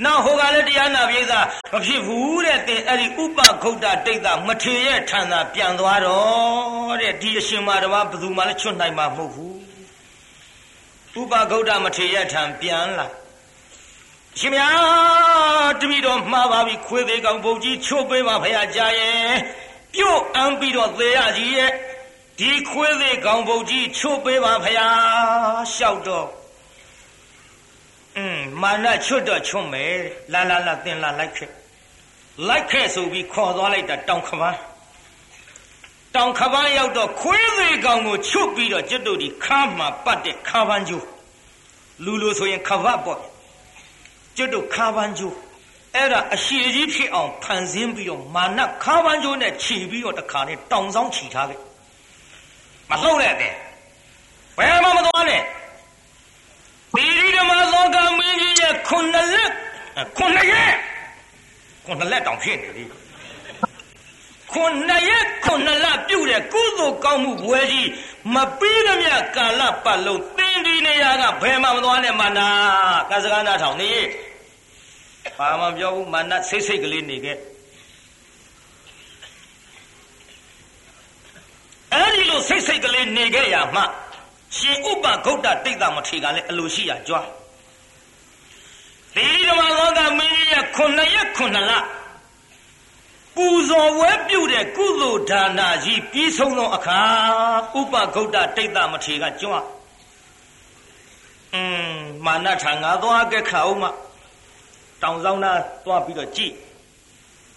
[0.05, 9.57] နောက်ဟိုကလည်းတရားနာပြေးသားမဖြစ်ဘူးတဲ့တင်အဲ့ဒီဥပခုတ်တာတိတ်တာမထေရဲ့ထံသာပြန်သွားတော့တဲ့ဒီအရှင်မတော်ဘာဘယ်သူမှလည်းချွတ်နိုင်မှာမဟုတ်ဘူး
[11.21, 13.07] ဥပဂုတ်တမထေရထံပြန်လာ
[14.39, 14.57] ရှင်မ
[15.81, 19.35] တမိတော်မှားပါပြီခွေးသေးကောင်ဘုံကြီးချို့ပေးပါဖရာကြာရဲ့
[19.95, 21.71] ပြုတ်အမ်းပြီးတော့သေရကြီးရဲ့
[22.41, 24.87] ဒီခွေးသေးကောင်ဘုံကြီးချို့ပေးပါဖရာ
[25.73, 26.29] လျှောက်တော့
[28.17, 29.95] อืมမာနချွတ်တော့ချွတ်မယ်
[30.33, 31.51] လာလာလာတင်လာလိုက်ခဲ့
[32.49, 34.59] လိုက်ခဲ့ဆိုပြီးခေါ်သွားလိုက်တာတောင်ခပန်း
[36.15, 41.07] တောင်ခပန်းရောက်တော့ခွေးသေးကောင်ကိုချွတ်ပြီးတော့ကျွတ်တို့ဒီခါမှာပတ်တဲ့ခါပန်းကျိုး
[42.05, 43.21] လူလိုဆိုရင်ခဗတ်ပေါ့
[44.37, 45.35] ကျွတ်တို့ခါပန်းကျိုး
[45.95, 51.61] အဲ့ဒါအရှိကြီးဖြစ်အောင်ဖန်ဆင်းပြီးတော့မာနခါပန်းကျိုးနဲ့ခြီပြီးတော့တခါနဲ့တောင်ဆောင်ခြီထားခဲ့
[52.91, 53.53] မလှုပ်နဲ့တဲ့
[54.59, 55.43] ဘယ်မှမသွားနဲ့
[56.95, 59.51] ဒီဒီဓမ္မသောကမင်းကြီးရဲ့ခုနှစ်လက်
[60.19, 60.75] ခုနှစ်ရက်
[61.87, 62.85] ခုနှစ်လက်တောင်ဖြစ်နေပြီ
[64.53, 67.89] ခုနှစ်ရက်ခုနှစ်လပြုတ်တဲ့ကုသိုလ်ကောင်းမှုဘွယ်ကြီး
[68.35, 72.49] မပြီးသမျှကာလပတ်လုံးသင်ဒီနေရာကဘယ်မှမသွားနဲ့မာနာ
[73.11, 73.93] ကစကားနာထောင်နေ
[75.39, 77.39] ဘာမှပြောဘူးမာနစိတ်စိတ်ကလေးနေခဲ့
[81.93, 83.82] အဲ့ဒီလို စိတ်စိတ်ကလေးနေခဲ့ရမှ
[84.58, 87.28] ရှင်ဥပဂုတ်တတိတ်တာမထေကလည်းအလိုရှိရကြွား
[89.16, 91.74] သီရိဓမ္မလောကမင်းကြီးရခုနှစ်ရက်ခုနှစ်လ
[93.36, 97.00] ပူဇော်ဝဲပြုတဲ့ကုသိုလ်ဒါနာကြီးပြီးဆုံးသောအခါ
[97.80, 99.66] ဥပဂုတ်တတိတ်တမထေကကြွား
[101.54, 101.62] อื
[101.92, 101.94] ม
[102.26, 103.86] မာနထာငါသွားကြက်ခါအောင်မ
[105.02, 106.54] တောင်ဆောင်သားသွားပြီးတော့ကြည့်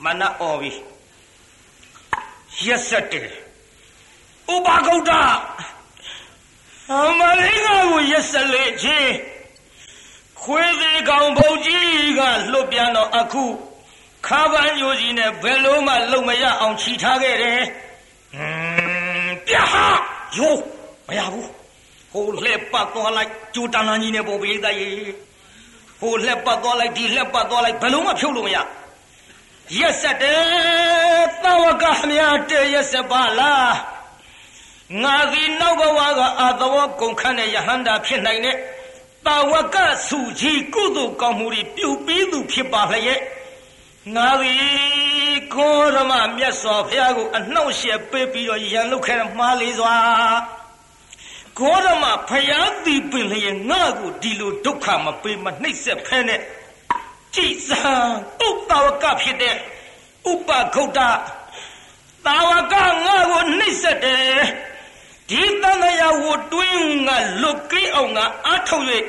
[0.04, 0.70] မာနអော်ပြီ
[2.64, 3.28] ရက်ဆက်တယ်
[4.53, 5.11] ဥပဂုတ်တ
[6.93, 9.15] အမလေးကကိုရက်ဆက်လေချင်း
[10.41, 12.21] ခွေးသေးကောင်ဘုံကြီးက
[12.51, 13.45] လွတ်ပြန်တော့အခု
[14.27, 17.61] ခါပန်းယိုကြီးနဲ့ဘယ်လုံးမှလုံမရအောင်ခြိထားခဲ့တယ်။
[18.35, 18.45] อื
[19.25, 19.85] มပြဟာ
[20.37, 20.55] ယို
[21.07, 21.47] မရဘူး။
[22.11, 24.89] ဟိုလှက်ပတ်သွားလိုက်ကျူတန်လန်းကြီးနဲ့ပေါ်ပေးသားရေ။
[25.99, 28.57] ဟိုလှက်ပတ်သွားလိုက်ဒီလှက်ပတ်သွားလိုက်ဘယ်လုံးမှဖြုတ်လို့မရ။
[29.79, 33.71] ရက်ဆက်တယ်တဝကမြတ်တဲ့ရက်ဆက်ပါလား။
[35.03, 38.57] ငါဒီနောက်ဘဝကအာသဝကုန်ခန့်တဲ့ယဟန္တာဖြစ်နိုင်တဲ့
[39.25, 39.75] တာဝက
[40.07, 43.21] စုကြီးကုသိုလ်ကောင်းမှုတွေပြုပြီးသူဖြစ်ပါလျက်
[44.15, 49.95] ငါသည်ကိုရမမြတ်စွာဘုရားကိုအနှောက်အယှက်ပေးပြီးတော့ရန်လုခဲ့မှားလေစွာ
[51.59, 56.41] ကိုရမဘုရားသည်ပင်လျက်ငါကိုဒီလိုဒုက္ခမပေးမနှိပ်စက်ဖဲနဲ့
[57.35, 57.81] ကြည်စံ
[58.47, 59.55] ဥပဝကဖြစ်တဲ့
[60.31, 60.99] ဥပဂုတ်တ
[62.25, 62.75] တာဝက
[63.05, 64.41] ငါကိုနှိပ်စက်တယ်
[65.29, 67.09] ဒီတန်တရာဝတွင်းက
[67.41, 68.85] လွတ်ကင်းအောင်ကအားထုတ်၍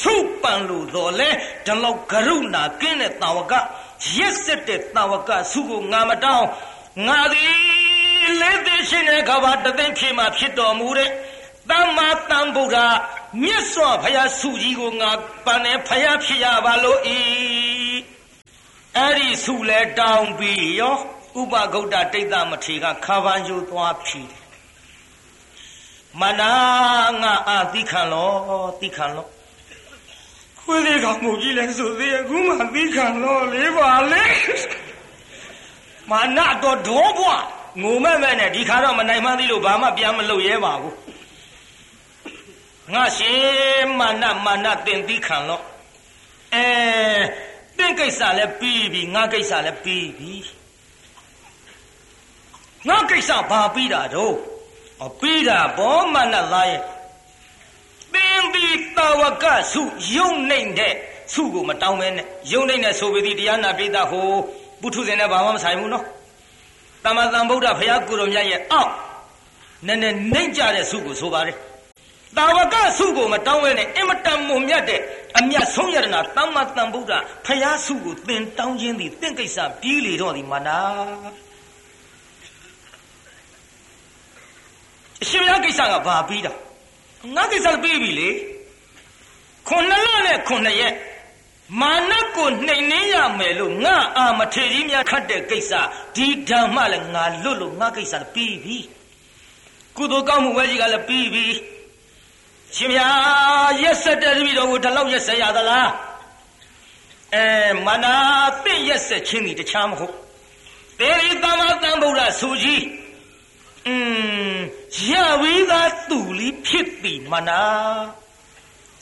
[0.00, 1.30] ဆုပန်လို့တော်လဲ
[1.66, 3.52] ဒီလောက်ကရုဏာကင်းတဲ့တာဝက
[4.16, 6.46] ရက်စက်တဲ့တာဝကဆုကိုငါမတောင်း
[7.06, 7.52] ငါသည်
[8.40, 11.10] လေးသိရှင်တဲ့ကဘာတသိဖြစ်မှဖြစ်တော်မူတဲ့
[11.70, 12.78] သမ္မာတန်ဗုဒ္ဓ
[13.42, 15.10] မြတ်စွာဘုရားဆုကြီးကိုငါ
[15.44, 17.18] ပန်နေဖယားဖြစ်ရပါလို့ဤ
[18.96, 20.96] အဲ့ဒီဆုလဲတောင်းပြီးရော
[21.40, 24.41] ဥပဂုတ်တတိတ်သမထေကခါပန်းယူသွားဖြီး
[26.20, 26.52] မနာ
[27.22, 28.32] ငါအာတိခံလော
[28.80, 29.26] တိခံလော
[30.60, 34.22] ခွေးလေးကောင်မူကြီးလဲဆိုသေးအခုမှသိခံလို့လေးပါလေ
[36.10, 37.44] မာနတော့ဒေါဘွား
[37.82, 40.96] ငုံမဲ့မဲ့နဲ့ဒီခါတော့မနိုင်မှန်းသိလို့ဘာမှပြန်မလုပ်ရဲပါဘူး
[42.92, 45.64] ငါရှင်မာနမာနတင်သိခံလို့
[46.54, 46.66] အဲ
[47.78, 50.32] တင့်ကိစ္စလည်းပြီးပြီငါကိစ္စလည်းပြီးပြီ
[52.88, 54.36] ငါကိစ္စဘာပြီးတာတော့
[55.06, 56.80] အပြီးတာဘောမာနသားရဲ့
[58.14, 59.82] သေင်းပြီးတာဝကစု
[60.14, 60.94] ယုံနေတဲ့
[61.34, 64.26] စုကိုမတောင်းမဲနဲ့ယုံနေတဲ့ဆိုပေသည်တရားနာပိသဟို
[64.80, 66.04] ပုထုဇဉ်နဲ့ဘာမှမဆိုင်ဘူးနော်
[67.04, 68.92] တမန်တန်ဗုဒ္ဓဘုရားကိုယ်တော်မြတ်ရဲ့အောက်
[69.86, 71.56] နည်းနည်းနှိမ့်ကြတဲ့စုကိုဆိုပါတယ်
[72.36, 75.00] တာဝကစုကိုမတောင်းဝဲနဲ့အင်မတန်မုံမြတ်တဲ့
[75.38, 77.12] အမြတ်ဆုံးယရနာသမ္မာတန်ဗုဒ္ဓ
[77.46, 80.78] ဖယားစုကိုသင်တောင်းခြင်းသည်သင်ကိစ္စပြီးလေတော့ဒီမာနာ
[85.22, 86.52] အရှင်ဘုရားကိစ္စကဘာပြီးတာ
[87.34, 88.30] ငါကိစ္စပြီးပြီလေ
[89.68, 90.94] ခုနှစ်လနဲ့ခုနှစ်ရက်
[91.80, 95.72] မာနကိုနှိမ်နှင်းရမယ်လို့ငါအာမထေကြီးများခတ်တဲ့ကိစ္စ
[96.16, 98.78] ဒီဓမ္မလည်းငါလွတ်လို့ငါကိစ္စပြီးပြီ
[99.96, 101.46] ကုသိုလ်ကောင်းမှုဝဲကြီးကလည်းပြီးပြီ
[102.76, 103.08] ရှင်ဗျာ
[103.82, 105.90] ရက်ဆက်တဲ့တပည့်တော်ကိုဒီလောက်ရက်ဆက်ရသလား
[107.34, 107.46] အဲ
[107.86, 108.14] မနာ
[108.64, 110.14] သိရက်ဆက်ခြင်းဒီတခြားမဟုတ်
[111.00, 112.82] တေရီသမ္မာသမ္ဗုဒ္ဓဆိုကြီး
[113.86, 113.94] อื
[114.54, 114.58] ม
[115.10, 115.12] ရ
[115.42, 117.62] ဝိသာသူလီဖြစ်ပြီမနာ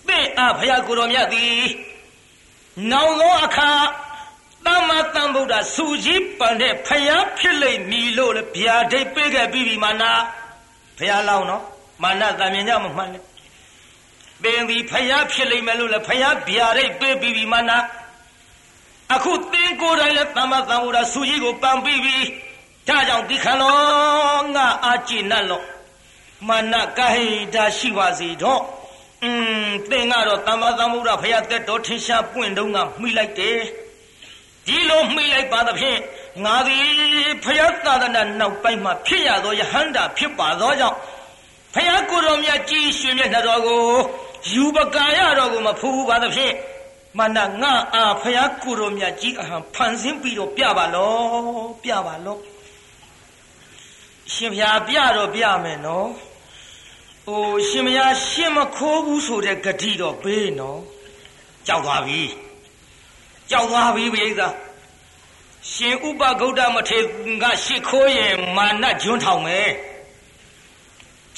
[0.09, 1.63] သင်အဖယာကိုတော်မြတ်သည်
[2.91, 3.73] နောင်သောအခါ
[4.67, 10.13] သမ္မာသမ္ဗုဒ္ဓစူကြီးပန်တဲ့ဖယားဖြစ်လိမ့်မည်လို့လည်းဗျာဒိတ်ပေးခဲ့ပြီးပြီမာနာ
[10.99, 11.65] ဖယားလောင်းနော်
[12.03, 13.25] မာနတံမြင်ကြမမှန်နဲ့
[14.43, 17.79] ပင်ဒီဖယားဖြစ်လိမ့်မယ်လို့လည်းဖယားဗျာဒိတ်ပေးပြီးပြီမာနာ
[19.15, 22.19] အခုသင်ကိုယ်တိုင်လည်းသမ္မာသမ္ဗုဒ္ဓစူကြီးကိုပန်ပြီးပြီ
[22.89, 25.65] ဒါကြောင့်ဒီခလောငါအာကျင့်တ်လို့
[26.49, 28.63] မာနကဟိတာရှိပါစေတော့
[29.25, 29.31] อื
[29.65, 33.59] มသင်ကတော့သမ္မာသမ္ဗုဒ္ဓဘုရားတက်တော်ထင်ရှားပွင့်တုံးကမှီလိုက်တယ်
[34.67, 35.99] ဒီလိုမှီလိုက်ပါသဖြင့်
[36.45, 36.85] ငါသည်
[37.45, 40.97] ဘုရားသာသနာနောက်ပိုင်းမှာဖြစ်ရသောယဟန္တာဖြစ်ပါသောကြောင့်
[41.75, 43.83] ဘုရားကိုယ်တော်မြတ်ကြီးရွှေမျက်နှာတော်ကို
[44.53, 46.55] ယူပကာရတော်ကိုမဖူးပါသဖြင့်
[47.19, 51.13] မန္တငါအားဘုရားကိုယ်တော်မြတ်ကြီးအဟံဖန်ဆင်းပြီးတော့ပြပါလော
[51.85, 52.37] ပြပါလော
[54.33, 56.09] ရှင်ဘုရားပြတော့ပြမယ်နော်
[57.27, 60.81] ဟိုရှင်မယားရှင်မခိုးဘူးဆိုတဲ့ဂတိတော့ဘေးနော်
[61.67, 62.23] ကြောက်သွားပြီ
[63.51, 64.49] ကြောက်သွားပြီပိဿာ
[65.73, 66.99] ရှင်ဥပဂௌတမထေ
[67.43, 69.71] ကရှ िख ိုးရင်မာနကျွန်းထောင်မယ်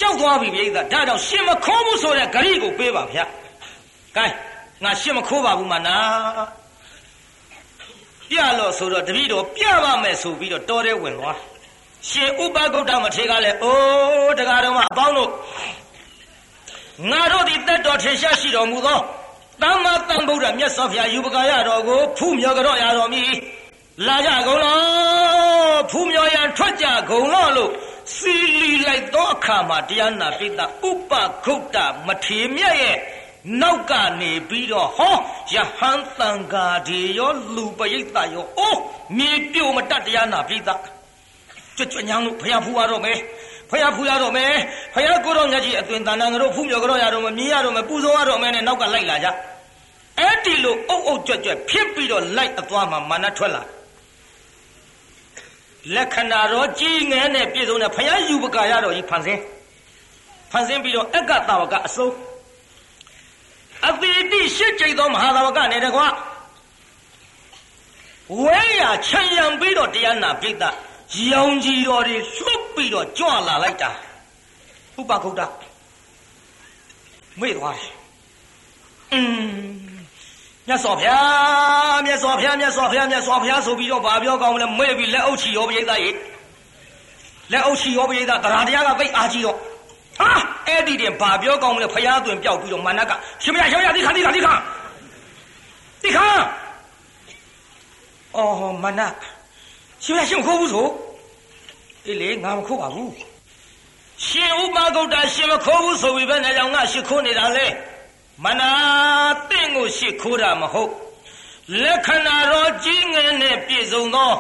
[0.01, 3.25] ကြောက်သွားပြီပိဿာဒါကြောင့်ရှင်မခိုးဘူးဆိုတဲ့ဂတိကိုပေးပါဗျာ
[4.17, 4.27] ကဲ
[4.85, 5.89] ငါရှင်မခိုးပါဘူးမာန
[8.31, 11.39] ပြလို့ဆိုတော့တပည့်တော်ပြပါမယ်ဆိုပြီးတော့တော်တဲ့ဝင်သွား
[12.09, 15.31] ရှင်ဥပဂုတ်တမထေကလည်းအိုးတရားတော်မှာအပေါင်းတို့
[17.11, 19.01] ငါတို့သည်တက်တော်ထင်ရှားရှိတော်မူသော
[19.63, 23.23] သမ္မာသမ္ဗုဒ္ဓမြတ်စွာဘုရားယူပကာရတော်ကိုဖူးမြော်ကြတော့ရတော်မူ
[24.07, 24.79] လာကြကုန်လော
[25.91, 27.71] ဖူးမြော်ရန်ထွက်ကြကုန်လောလို့
[28.17, 31.13] စီလီလိုက်သောအခါမှာတရားနာပိတဥပ
[31.45, 31.77] ဂုတ်တ
[32.07, 32.97] မထေမြတ်ရဲ့
[33.61, 35.17] နောက်ကနေပြီးတော့ဟော
[35.55, 38.81] ယဟန်တန်ဃာဒီရောလူပရိသတ်ရောအိုး
[39.19, 40.71] မြေပြိုမတတ်တရားနာပိတ
[41.77, 43.19] ကြွကြွညောင်းလို့ဖျားဖူးရတော့မယ်
[43.71, 44.53] ဖျားဖူးရတော့မယ်
[44.95, 49.29] ဖျားကိုတော့မြတ်ကြီးအသွင်တန်တန်တို့ဖူးမြော်ကြတော့ရတော့မယ်မြင်ရတော့မယ်ပူဇော်ရတော့မယ်နဲ့နောက်ကလိုက်လာကြ
[50.19, 53.63] အဲ့ဒီလိုအုပ်အုပ်ကြွကြွဖြစ်ပြီးတော့လိုက်အသွားမှာမာနထွက်လာ
[55.95, 59.41] လက္ခဏာတော့ကြီးငယ်နဲ့ပြည့်စုံတဲ့ဖယားယူပကာရတော်ကြီးဖန်ဆင်း
[60.53, 62.15] ဖန်ဆင်းပြီးတော့အက္ကတာဝကအစိုး
[63.89, 66.07] အတိတိရှစ်ကြိတ်သောမဟာသာဝကနဲ့တကွာ
[68.43, 70.65] ဝဲရချံရံပြီးတော့တရားနာပိဋက
[71.31, 73.91] ရောင်ကြီးတော်တွေလွတ်ပြီးတော့ကြွလာလိုက်တာ
[75.01, 75.47] ဥပခုတ်တာ
[77.41, 77.93] မေ့သွားတယ်
[79.13, 79.83] อืม
[80.69, 86.11] မြတ်စွာဘုရားမြတ်စွာဘုရားမြတ်စွာဘုရားမြတ်စွာဘုရားဆိုပြီးတော့ဗာပြောကောင်းလဲမေ့ပြီးလက်အုပ်ချီရောပိဋကရေ
[87.53, 89.57] လက်အုပ်ချီရောပိဋကတရားတရားကသိအားကြီးတော့
[90.19, 90.31] ဟာ
[90.69, 94.53] အဲ့ဒီတင်ဗာပြောကောင်းလဲဖရာသွင်ပြောက်ပြီးတော့မနက်ကရှင်မရရှင်မရဒီခါဒီခါဒီခါ
[96.05, 96.27] ဒီခါ
[98.37, 99.13] အော်မနက်
[100.04, 100.88] ရှင်မရရှင်မခိုးဘူးဆို
[102.06, 103.12] အေးလေငါမခိုးပါဘူး
[104.26, 107.68] ရှင်ဥပဂုတ်တာရှင်မခိုးဘူးဆိုပြီးပဲနဲ့ကြောင့်ငါရှ िख ိုးနေတာလေ
[108.44, 108.72] မနာ
[109.50, 110.92] တင့်ကိုရှ िख ိုးတာမဟုတ်
[111.82, 114.34] လက္ခဏာတော်ကြီးငယ်နဲ့ပြည့်စုံသော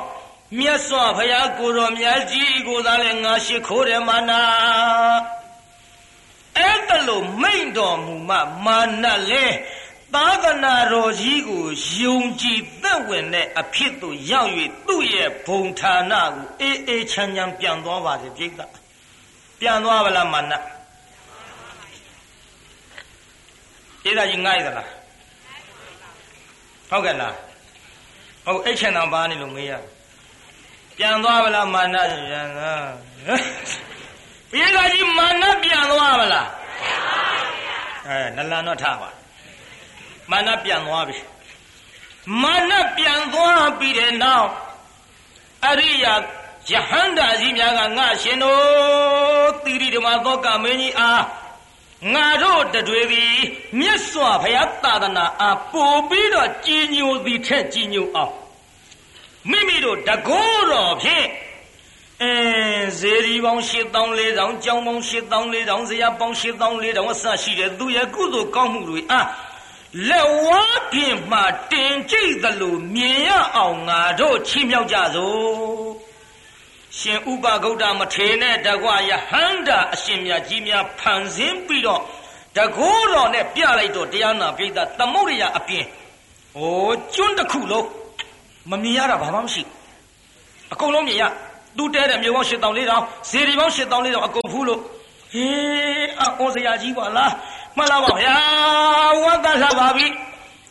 [0.57, 4.41] မြတ်စွာဘုရားကိုယ်တော်မြတ်ကြီးကိုသာလဲငါရှ िख ိုးတယ်မနာ
[6.57, 9.45] အဲ့ဒါလို့မိန့်တော်မူမှမာနလဲ
[10.14, 11.66] သာသနာတော်ကြီးကို
[11.98, 14.50] ယုံကြည်သက်ဝင်တဲ့အဖြစ်သို့ရောက်၍
[14.86, 18.50] သူ့ရဲ့ဘုံဌာနကိုအေးအေးချမ်းချမ်းပြန်သွားပါစေပြိဿ
[19.60, 20.52] ပြန်သွားပါလားမာန
[24.02, 24.88] ပြိဿကြီးငိုက်သလား
[26.90, 27.34] ဟုတ်ကဲ့လား
[28.44, 29.72] ဟုတ်အိတ်ချင်တော်ပါနေလို့မေးရ
[30.96, 31.96] ပြန်သွားပါလားမာန
[32.28, 32.84] ပြန်သွား
[34.50, 36.48] ပြိဿကြီးမာနပြန်သွားပါလား
[38.08, 39.10] အဲနလန်တော့ထားပါ
[40.30, 41.18] မာနပြန်သွားပြီ
[42.42, 44.48] မာနပြန်သွားပြီးတဲ့နောက်
[45.68, 46.14] အရိယာ
[46.70, 51.24] ယဟန္တာကြီးများကငါရှင်တို့သီရိဓမ္မသောကမင်းကြီးအား
[52.14, 53.36] ငါတို့တတွေသည်
[53.78, 58.34] မြတ်စွာဘုရားသာသနာအားပို့ပြီးတော့ကြည်ညိုသည်ထက်ကြည်ညိုအောင်
[59.50, 61.26] မိမိတို့တကောတော်ဖြင့်
[62.22, 62.34] အဲ
[62.98, 69.26] ဇေဒီပေါင်း8400ကျောင်းပေါင်း8400ဇရာပေါင်း8400အစရှိတဲ့သူရဲ့ကုသိုလ်ကောင်းမှုတွေအား
[70.08, 71.40] လက်ဝါးပြင်မှ
[71.72, 75.92] တင်ကြိတ်သလိုမြင်ရအောင်ငါတို့ချီးမြှောက်ကြစို့
[76.98, 82.00] ရှင်ဥပဂௌတမထေနဲ့တကွယဟန္တာအရှင်မြတ်ကြီးများဖန်ဆင်းပြီးတော့
[82.56, 85.84] တကောတော်နဲ့ပြလိုက်တော့တရားနာပိဋကသမုဒ္ဒရာအပြင်
[86.58, 86.62] ဩ
[87.14, 87.86] ကျွန်းတစ်ခုလုံး
[88.70, 89.62] မမြင်ရတာဘာမှမရှိ
[90.72, 91.24] အကုန်လုံးမြင်ရ
[91.76, 94.80] သူတဲတဲ့မြို့ပေါင်း8000လေးတောင်ဇေဒီပေါင်း8000လေးတောင်အကုန်ဖူးလို့
[95.32, 97.32] ဟေးအကောစရာကြီးပါလား
[97.76, 98.36] မှန်လားပါဗျာ
[99.22, 100.06] ဝတ်သက်လှပါပြီ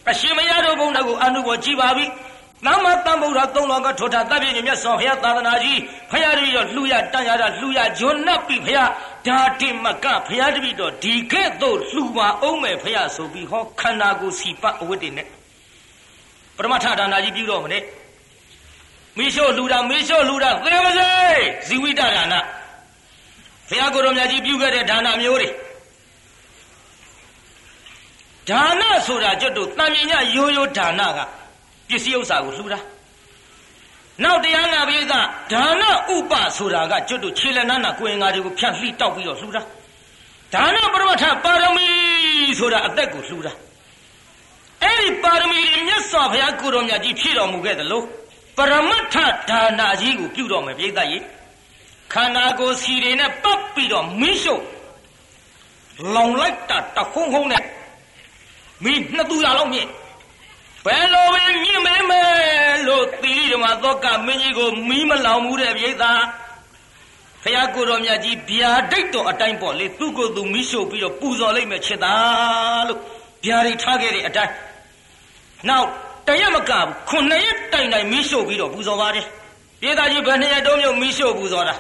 [0.10, 2.06] အရှင်မရတို့ဘုန်းတော်ကိုအနုဘောကြည်ပါပြီ
[2.66, 5.80] သမ္မာသမ္ဗုဒ္ဓသုံးတော်ကထောထားတပ်ပြည့်မြတ်စွာဘုရားသာသနာကြီး
[6.12, 8.84] ဖရာတပည့်တော်လှူရတန်ရတာလှူရဂျွန်နပ်ပြီဖရာ
[9.28, 15.28] ဒါတိမကဖရာတပည့်တော်ဒီကဲ့သို့လှူပါအောင်မယ်ဖရာဆိုပြီးဟောခန္ဓာကိုယ်စီပတ်အဝတ်တွေနဲ့
[16.58, 17.84] ပရမထဒါနာကြီးပြုတော့မနဲ့
[19.18, 21.10] မိရှုလှူတာမိရှုလှူတာသေမစေ
[21.68, 22.36] ဇီဝိတဒါန
[23.70, 25.50] ဘုရားကိုယ်တော်မြတ်ကြီးပြုခဲ့တဲ့ဒါနမျိုးတွေ
[28.50, 31.20] ဒါနဆိုတာကျွတ်တို့တန်မြင်ညရိုးရိုးဒါနက
[31.90, 32.80] ပစ္စည်းဥစ္စာကိုလှူတာ
[34.24, 35.84] နောက်တရားနာပိကဒါန
[36.16, 39.62] ဥပဆိုတာကကျွတ်တို့ခြေလက်နာနာကိုယ်ငါတွေကိုဖြန့်လှိတောက်ပြီးတော့လှူတာ
[40.54, 41.88] ဒါနပရမထပါရမီ
[42.60, 43.54] ဆိုတာအသက်ကိုလှူတာ
[44.84, 48.06] အဲ့ဒီပါရမီတွေမြတ်စွာဘုရားကိုတော်မြတ်ကြီးဖြည့်တော်မူခဲ့တယ်လို့
[48.58, 49.16] ပရမထ
[49.50, 51.24] ဒါနာကြီးကိုပြုတော်မယ်ပြိဿကြီး
[52.14, 54.64] ခန္ဓာကိုယ်စီတွေနဲ့ပတ်ပြီးတော့မင်းရှုပ်
[56.14, 57.64] လောင်လိုက်တာတခုံးခုံးနဲ့
[58.84, 59.90] မင်းနှစ်သူရလောက်မြင့်
[60.86, 62.22] ဘယ်လိုပဲမြင့်မဲမဲ
[62.88, 65.94] လို့သီရိဓမ္မသောကမင်းကြီးကိုမီးမလောင်မှုတဲ့ပြိဿ
[67.44, 72.14] ဖះကိုတော်မြတ်ကြီးဗျာဒိတ်တော်အတိုင်းပေါ့လေသူ့ကိုယ်သူမီးရှို့ပြီးတော့ပူဇော်လိုက်မယ်ချစ်တာ
[72.88, 73.00] လို့
[73.46, 74.54] ဗျာတွေထားခဲ့တဲ့အတိုင်း
[75.70, 75.88] နောက်
[76.28, 79.26] တရက်မကဘူးခုနှစ်ရက်တိုင်တိုင်မီးရှို့ပြီးတော့ပူဇော်ပါတယ်
[79.82, 81.76] ပြည်သားကြီးဘယ်နှစ်ရက်တုံးမျိုးမီးရှို့ပူဇော်တာ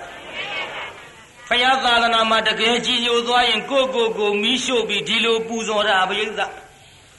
[1.48, 6.26] ဖះသာသနာမှာတကယ်ကြည်ညိုသွားရင်ကိုကိုကိုမီးရှို့ပြီးဒီလိုပူဇော်တာပရိ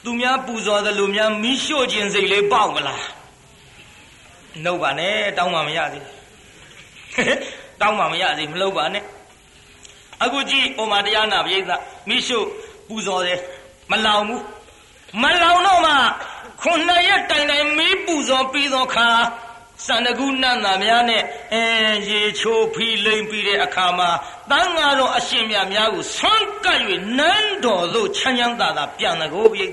[0.05, 3.05] သတ်သူများပူဇော်သလိုများမီးရှို့ခြင်းစိတ်လေးပေါက်မလား
[4.65, 6.05] နှုတ်ပါနဲ့တောင်းမှမရသေး
[7.81, 9.05] တောင်းမှမရသေးမလုပ်ပါနဲ့
[10.23, 12.47] အခုကြည့်ဩမာတရားနာပရိသတ်မီးရှို့
[12.89, 13.41] ပူဇော်တယ်
[13.91, 14.43] မလောင်ဘူး
[15.23, 15.93] မလောင်တော့မှ
[16.63, 19.09] ခုနှစ်ရက်တိုင်တိုင်မီးပူဇော်ပြီးသောခါ
[19.87, 21.23] စန္ဒကုနတ်နာများနဲ့
[21.55, 21.65] အဲ
[22.09, 24.11] ရေချိုးဖီလိမ့်ပြီးတဲ့အခါမှာ
[24.51, 26.81] တန်ဃာတော်အရှင်မြတ်များကိုဆွမ်းကပ်၍
[27.19, 29.69] နန်းတော်သို့ချမ်းချမ်းသာသာပြန်တကိုးပြိဿ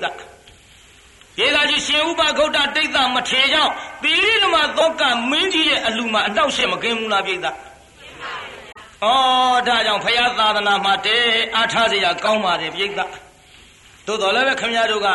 [1.40, 7.54] ရေသာကြီးရှင်ဥပဂௌတတိတ်သမထေကြောင့်သီရိဓမ္မသောကမင်းကြီးရဲ့အလူမှာအနောက်ရှေ့မကင်းဘူးလားပြိဿဩဒါ
[9.68, 11.18] ကြောင့်ဖရာသာသနာမှာတဲ
[11.56, 12.90] အားထားစရာကောင်းပါတယ်ပြိဿ
[14.08, 15.08] သို့တော်လည်းပဲခမရတို့က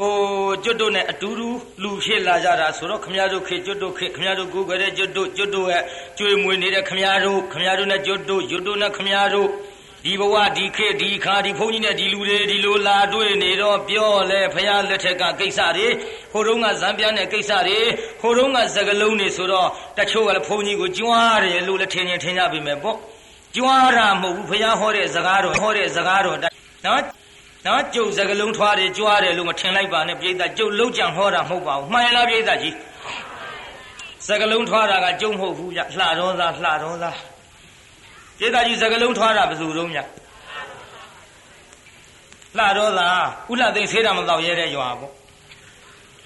[0.00, 0.16] ဟို
[0.64, 1.48] ကျွတ်တို့နဲ့အတူတူ
[1.82, 5.82] လူဖြစ်လာကြတာဆိုတော့ခမရတို့ခေကျွတ်တို့ခေခမရတို့ကိုယ်ကြတဲ့ကျွတ်တို့ကျွတ်တို့ရဲ့
[6.18, 9.48] ကျွေးမွေနေတဲ့ခမရတို့ခမရတို့နဲ့ကျွတ်တို့ကျွတ်တို့နဲ့ခမရတို့
[10.04, 15.88] ဒီဘဝဒီခေဒီခါဒီဘုန်းကြီးနဲ့ဒီလူတွေဒီလိုလာတွေ့နေတော့ပြောလဲဖရာလက်ထက်ကကိစ္စတွေ
[16.32, 17.78] ဟိုတုန်းကဇံပြားနဲ့ကိစ္စတွေ
[18.20, 22.96] ဟိုတုန်းကစကလုံးတွေဆိုတော့တချို့ကလည်းဘုန်းကြီးကိုကြွားတယ်လို့လည်းထင်ရင်ထင်ကြပြီမယ်ပေါ့
[23.56, 26.38] ကြွားတာမဟုတ်ဘူးဖရာဟောတဲ့စကားတော်ဟောတဲ့စကားတော်
[26.86, 27.19] နော်
[27.66, 32.74] နော်ကျုပ်စကလုံးထွားတယ်ကြွားတယ်လို့မထင်လိုက်ပါနဲ့ပြိဿကျုပ်လုံးကြံဟောတာမဟုတ်ပါဘူးမှန်လားပြိဿကြီး
[34.28, 37.16] စကလုံးထွားတာကကျုံမဟုတ်ဘူးကြလှတော်သားလှတော်သား
[38.38, 39.96] ပြိဿကြီးစကလုံးထွားတာဘယ်သူတုံးည
[42.58, 45.12] လှတော်သားဥလှသိမ့်ဆေးတာမတော့ရဲတဲ့ရွာပေါ့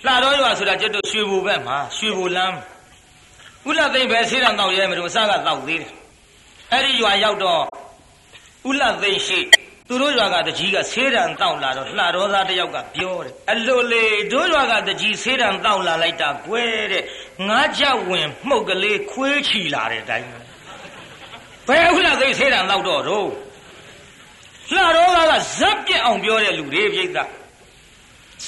[0.07, 2.57] လှတော်ရွာဆိုတာကျွတ်တို့ရွှေဘူဘက်မှာရွှေဘူလမ်း
[3.69, 5.93] ဥလှသိမ့်ပဲဆေးတာတော့ရဲမလို့အစကတော့သေးတယ်
[6.73, 7.63] အဲ့ဒီရွာရောက်တော့
[8.69, 9.39] ဥလှသိမ့်ရှိ
[9.89, 17.05] သူတို့ရွာကတကြီးကဆေးတံတောက်လာတော့လှတော်သားတယောက်ကပြောတယ်အလိုလေတို့ရွာကတကြီးဆေးတံတောက်လာလိုက်တာကွဲတဲ့
[17.49, 20.29] ငါးချက်ဝင်မှုတ်ကလေးခွေးချီလာတဲ့အတိုင်း
[21.69, 23.29] ဘယ်ဟုတ်လားသိဆေးတံတောက်တော့တော့
[24.73, 27.07] လှတော်သားကဇက်ပြက်အောင်ပြောတဲ့လူတွေပြိဿ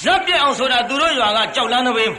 [0.01, 2.13] ဇက်ပြက်အောင်ဆိုတာသူတို့ရွာကကြောက်လန်းတပင်း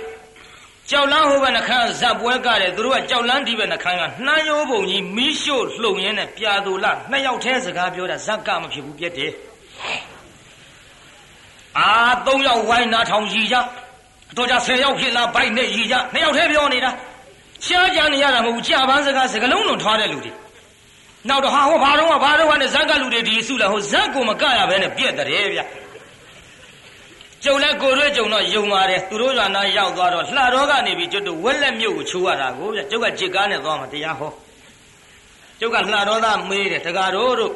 [0.91, 9.33] ကြောက်လန်းဟိုဘက်နှခမ်းဇက်ပွဲကတယ်သူတို့ကကြောက်လန်းဒီဘက်နှခမ်းကနှမ်းရိုးပုံကြီးမီးရှို့လှုံရင်းနဲ့ပြာသူလနှစ်ယောက်တည်းစကားပြောတာဇက်ကမဖြစ်ဘူးပြက်တယ်
[11.79, 11.91] အာ
[12.27, 13.57] သုံးယောက်ဝိုင်းနာထောင်ရီကြ
[14.37, 16.91] တော့ကြဆယ်ယောက်ဖြစ်လာဘိုက်နဲ့ရီကြနှစ်ယောက်တည်းပြောနေတာ
[17.65, 20.33] ရှားကြနေရတာမဟုတ်ဘူးကြာပန်းစကားစကလုံးလုံးထွားတဲ့လူတွေ
[21.29, 25.61] နောက်တော့ဟာဟောဘာတော့ဘာတော့နဲ့ဇက်ကလူတွေဒီစုလာဟိုဇက်ကိုမကရဘဲနဲ့ပြက်တယ်ဗျ
[27.45, 34.33] ကျုံလဲကိုရွေးကျုံတော့ယုံပါတယ်သူတို့ရွာနာရောက်သွားတော့လှတော်ကနေပြီးကျွတ်တို့ဝက်လက်မြုပ်ကိုချိုးရတာကိုဗျကျုပ်ကကြစ်ကားနဲ့သွားမှတရားဟော
[35.61, 37.53] ကျုပ်ကလှတော်သားမေးတယ်တကားတို့တို့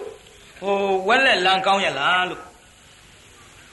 [0.60, 0.76] ဟို
[1.08, 2.42] ဝက်လက်လန်းကောင်းရလားလို့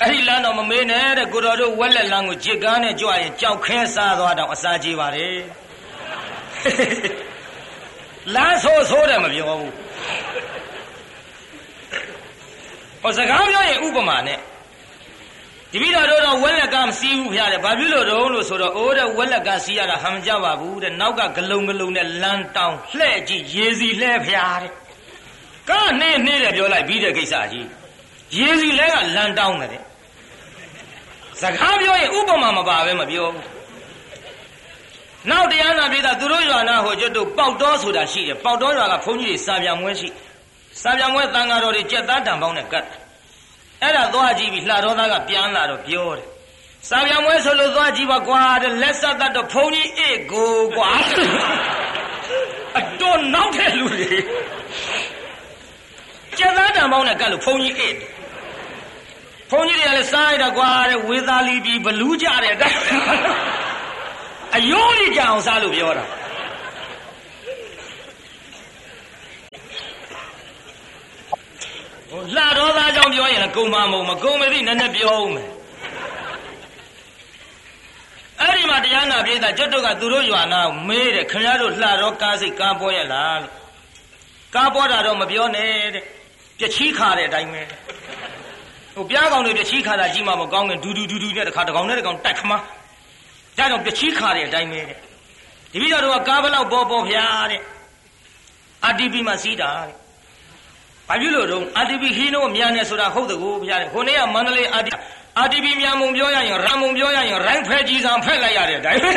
[0.01, 5.37] အဲ့ဒီလမ်းတော့မမေးနဲ့တဲ့ကိုတော်တို့ဝက်လက်လန်းကိုကြစ်ကားနဲ့ကြွရင်ကြောက်ခဲစားသွားတော့အစာကြီးပါတယ်
[8.35, 9.73] လမ်းဆိုးဆိုးတယ်မပြောဘူး
[13.01, 14.39] ဟောစကားပြောရင်ဥပမာနဲ့
[15.73, 24.71] တပိတော်တို့တော့ဝက်လက်ကမစီးဘူးဖရတယ်ဘာဖြစ်လို့တုံးလို့ဆိုတော့အိုးတဲ့ဝက်လက်ကစီးရတာဟမ်ကြပါဘူးတဲ့နောက်ကဂလုံဂလုံနဲ့လမ်းတောင်းလှဲ့ကြည့်ရေစီလှဲ့ဖရတဲ့
[25.69, 27.67] ကားနေနေတယ်ပြောလိုက်ပြီးတဲ့ကိစ္စကြီး
[28.37, 29.83] ရေစီလဲကလမ်းတောင်းတယ်
[31.41, 33.45] စကားပြောရင်ဥပမာမပါပဲမပြောဘူး
[35.29, 40.09] နောက်တရားနာပြည်သားသူတို့ရွာနာဟိုကျွတ်တို့ပေါက်တော်ဆိုတာရှိတယ်ပေါက်တော်ရွာကဘုန်းကြီးတွေစာပြန်မွဲရှိ
[40.81, 42.85] စာပြန်မွဲတန်ဃာတော်တွေကြက်သားတံပေါင်းနဲ့ကတ်
[43.81, 46.27] အဲ့ဒါသွားကြည့်ပြီးလှတော်သားကပြန်လာတော့ပြောတယ်
[46.89, 50.91] စာပြန်မွဲဆိုလို့သွားကြည့်ပါကွာတဲ့လက်ဆက်တတ်တော့ဘုန်းကြီးအေးကိုကွာ
[52.77, 54.17] အတော်နောက်တဲ့လူတွေ
[56.37, 57.95] ကျက်သားတံပေါင်းနဲ့ကတ်လို့ဘုန်းကြီးအေး
[59.51, 62.53] ဘုန်းကြီးတွေကလည်းစားရတာကွာတဲ့ဝေသာလီပြီးဘလူးကြတဲ့
[64.55, 66.05] အယိုးကြီးကြအောင်စားလို့ပြောတာ
[72.35, 75.49] လှတော်သားကြောင့်ပြောရင်လည်းကုံမမုံမကုံမသိနည်းနည်းပြောဦးမယ်
[78.41, 83.53] အဲ့ဒီမှာတရားနာပြေးတာကျွတ်တို့ကသူတို့ရွာနာမေးတယ်ခင်ဗျားတို့လှတော်ကားစိတ်ကားပေါ်ရလားလို့
[84.55, 86.03] ကားပေါ်တာတော့မပြောနဲ့တဲ့
[86.59, 87.61] ပြချီးခါတဲ့အတိုင်းပဲ
[88.95, 92.59] ဟိုပြားကောင်တွေပြချီးခါတာကြီးမှမကောင်းခင်ဒူဒူဒူဒူနဲ့တခါတကောင်နဲ့တကောင်တိုက်ခမဒါ
[93.57, 94.97] ကြောင့်ပြချီးခါတဲ့အတိုင်းပဲတဲ့
[95.71, 97.61] ဒီပြီးတော့ကားဘလောက်ပေါ်ပေါ်ဖျားတဲ့
[98.85, 99.95] အာတီပီမှာစီးတာတဲ့
[101.09, 104.91] ဘာဖြစ်လို့တော့အာတီပီဟင်းတော့မြန်နေဆိုတာဟုတ်တကူဖျားတဲ့ခုနေ့ကမန္တလေးအာတီ
[105.39, 109.11] အာတီပီမြန်မုံပြောရရင်ရံမုံပြောရရင်ရိုင်းဖဲကြီးစံဖက်လိုက်ရတဲ့အတိုင်းပဲ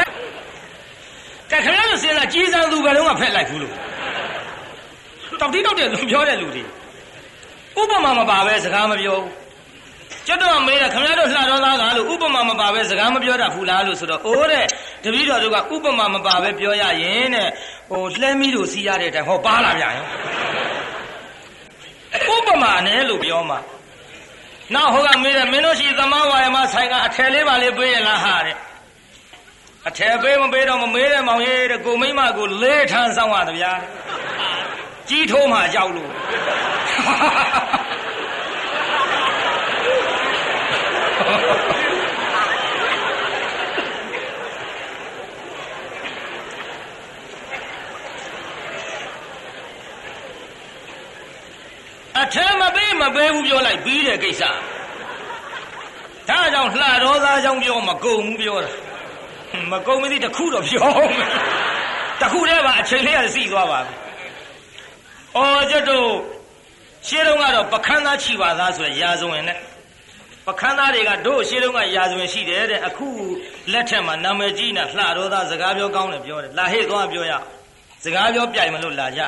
[1.50, 3.74] ကဲခင်ဗျားတို့စဉ်းစားကြီးစံသူဘယ်လုံးကဖက်လိုက်ဘူးလို့
[5.40, 6.64] တောက်တိတောက်တဲ့လူပြောတဲ့လူတွေ
[7.80, 9.32] ဥပမာမပါပဲစကားမပြောဘူး
[10.26, 14.64] ကျွတ်တော့မေးတယ်ခင်ဗျားတို့လှတော်သားကလို့ဥပမာမပါပဲစကားမပြောတတ်ဘူးလားလို့ဆိုတော့အိုးတဲ့
[15.04, 17.48] တပည့်တော်တို့ကဥပမာမပါပဲပြောရရင်တဲ့
[17.90, 20.06] ဟိုလှဲမီးတို့စီးရတဲ့အတိုင်းဟောပါလာပြန်ရော
[22.34, 23.58] ဥပမာနဲ့လို့ပြောမှာ
[24.74, 28.56] နောက်ဟိုကမေးတယ်မင်းတို့ရှိသမားဝါယမဆိုင်ကအထယ်လေးပါလေးပေးရလားဟာတဲ့
[29.88, 33.72] အထယ်ပေးမပေးတော့မမေးတဲ့မောင်ရေးတဲ့ကိုမိမကိုလေးထန်းဆောင်ရတယ်ဗျာ
[35.08, 36.10] ကြီးထိုးမှကြောက်လို့
[52.20, 54.42] အထမပေးမပေးဘူးပြောလိုက်ပြီးတဲ့ကိစ္စ
[56.28, 58.70] ဒါကြောင့်လှတော်သားကြောင့်ပြောမကုံဘူးပြောတာ
[59.72, 60.88] မကုံမသိတခုတော့ပြော
[61.18, 61.30] မယ်
[62.20, 63.94] တခုတည်းပါအချိန်လေးကစီသွားပါပြီ။
[65.36, 66.08] အော်ကျွတ်တို့
[67.06, 69.58] ရှင်းတော့ကတော့ပခန်းသားချီပါသားဆိုရရာဇဝင်နဲ့
[70.46, 73.08] ပခန်းသားတွေကတို့ရှင်းတော့ကရာဇဝင်ရှိတယ်တဲ့အခု
[73.72, 77.32] လက်ထက်မှာနာမည်ကြီးနဲ့လှတော်သားစကားပြောကောင်းတယ်ပြောတယ်လာဟေ့သွားပြောရ
[78.04, 79.20] စကားပြောပြိုင်မလို့လာကြ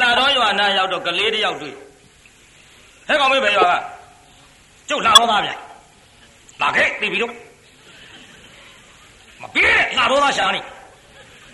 [0.00, 1.74] လှတော်ရွာနာရောက်တော့ကလေးတယောက်တွေ့
[3.08, 3.74] ဟဲ့ကောင်မေးပဲရွာက
[4.88, 5.50] ကျုပ်လှတော်သားဗျ
[6.62, 7.32] လာခဲ့သိပြီတော့
[9.42, 10.60] မပြေးတဲ့လှတော်သားရှာနေ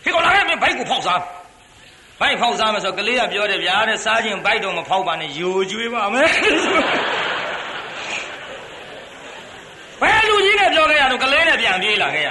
[0.04, 1.20] ဟေ့ကောင်လာခဲ့မင်းဘိုက်ကိုဖောက်စား
[2.20, 6.28] ဘိုက်ဖောက်စားမယ်ဆိုကလေးကပြောတယ်ဗျာတဲ့စားခြင်းဘိုက်တော့မဖောက်ပါနဲ့ယိုကျွေးပါမယ်
[10.02, 12.28] ဘယ်လူကြီးနဲ့ပြောခဲ့ရတော့ကလေးနဲ့ပြန်ပြေးလာခဲ့ရ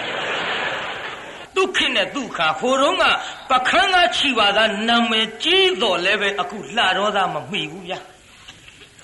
[1.56, 3.04] ဒုက္ခနဲ့ဒုက္ခဟိုတုန်းက
[3.50, 8.00] ပခန်းသားချီပါသားနာမည်ကြီးတော်လည်းပဲအခုလှတော်သားမမှီဘူးဗျာ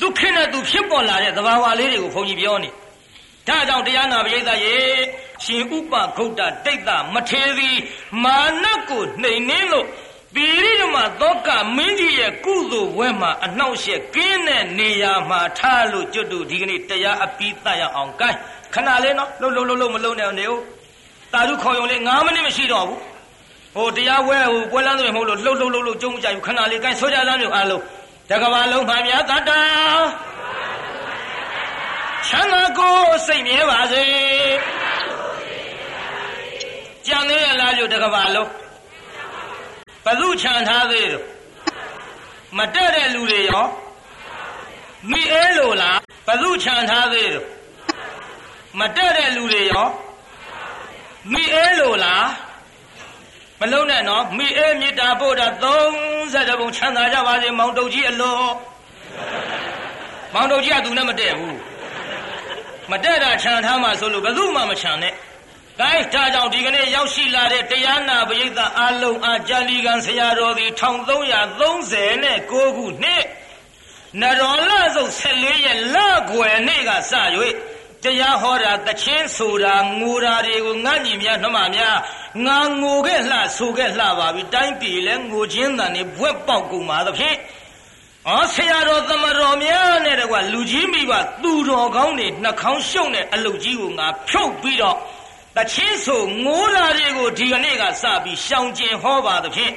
[0.01, 2.69] ဒုက္ခနဲ့သူဖြစ်ပေါ်လာတဲ့သဘာဝလေးတွေကိုဘုန်းကြီးပြောနေ
[3.47, 4.77] ဒါကြောင့်တရားနာပရိသတ်ရေ
[5.43, 7.77] ရှင်ဥပဂုတ်တတိတ်တမထေသည်
[8.23, 9.87] မာနကိုနှိမ်နှင်းလို့
[10.35, 18.37] ပိရိဓမသောကမင်းကြီးရဲ့ကုသိုလ်ဘွဲမှာအနှောက်အယှက်ကင်းတဲ့နေရာမှာထားလို့ကျွတ်တို့ဒီကနေ့တရားအပြီးတတ်ရအောင်ကိုင်း
[18.73, 20.59] ခဏလေးနော်လှုပ်လှုပ်လှုပ်လှုပ်မလှုပ်နဲ့နေဦး
[21.33, 22.99] တာဓုခေါ်ရုံလေး9မိနစ်မရှိတော့ဘူး
[23.75, 27.83] ဟိုတရားဝဲဟိုပွဲလန်းတွေမဟုတ်လို့လှုပ်လှုပ်လှုပ်လှုပ်ကြုံကြယူခဏလေးကိုင်းဆိုကြသားမျိုးအားလုံး
[28.29, 29.51] တကဘာလုံးမှများတတ
[32.27, 34.03] ချမ်းသာကိုစိတ်မြဲပါစေ
[37.07, 38.49] ကြံသေးရလားလို့တကဘာလုံး
[40.05, 41.25] ဘသူခြံထားသေးတော့
[42.57, 43.65] မတက်တဲ့လူတွေရော
[45.11, 47.47] မိအဲလိုလားဘသူခြံထားသေးတော့
[48.79, 49.87] မတက်တဲ့လူတွေရော
[51.33, 52.27] မိအဲလိုလား
[53.59, 58.41] မလုံးနဲ့နော်မိအဲမေတ္တာပို့တာ30ဘုံချမ်းသာကြပါစေမောင်တုတ်ကြီးအလော
[60.33, 61.57] မောင်တုတ်ကြီးကသူနဲ့မတည့်ဘူး
[62.91, 65.13] မတည့်တာခြံထားမှဆိုလို့ဘယ်သူမှမခြံနဲ့။
[65.79, 73.23] ဒါဒါကြောင့်ဒီကနေ့ရောက်ရှိလာတဲ့တရားနာပရိသတ်အလုံးအားကြာလီကံဆရာတော်သည်1339ခုနှစ်
[74.21, 75.97] နရောလဆုပ်14ရက်လ
[76.31, 77.13] ကွယ်နေ့ကစ၍
[78.03, 81.97] တရားဟောတာတချင်းဆိုတာငိုတာတွေကိုငါညီများနှမများ
[82.45, 87.37] ငါငိုခဲ့လှဆိုခဲ့လှပါပြီတိုင်းပြည်လဲငိုချင်းတန်နေဘွက်ပေါက်ကုန်ပါသဖြင့်
[88.27, 94.97] အော်ဆရာတော်သမတော်များနဲ့တကွာလူကြီးမိဘသူတော်ကောင်းတွေနှာခေါင်းရှုံတဲ့အလုတ်ကြီးကိုငါဖြုတ်ပြီးတော့
[95.57, 99.73] တချင်းဆိုငိုးလာတွေကိုဒီကနေ့ကစပြီးရှောင်ကျင်ဟောပါသဖြင့်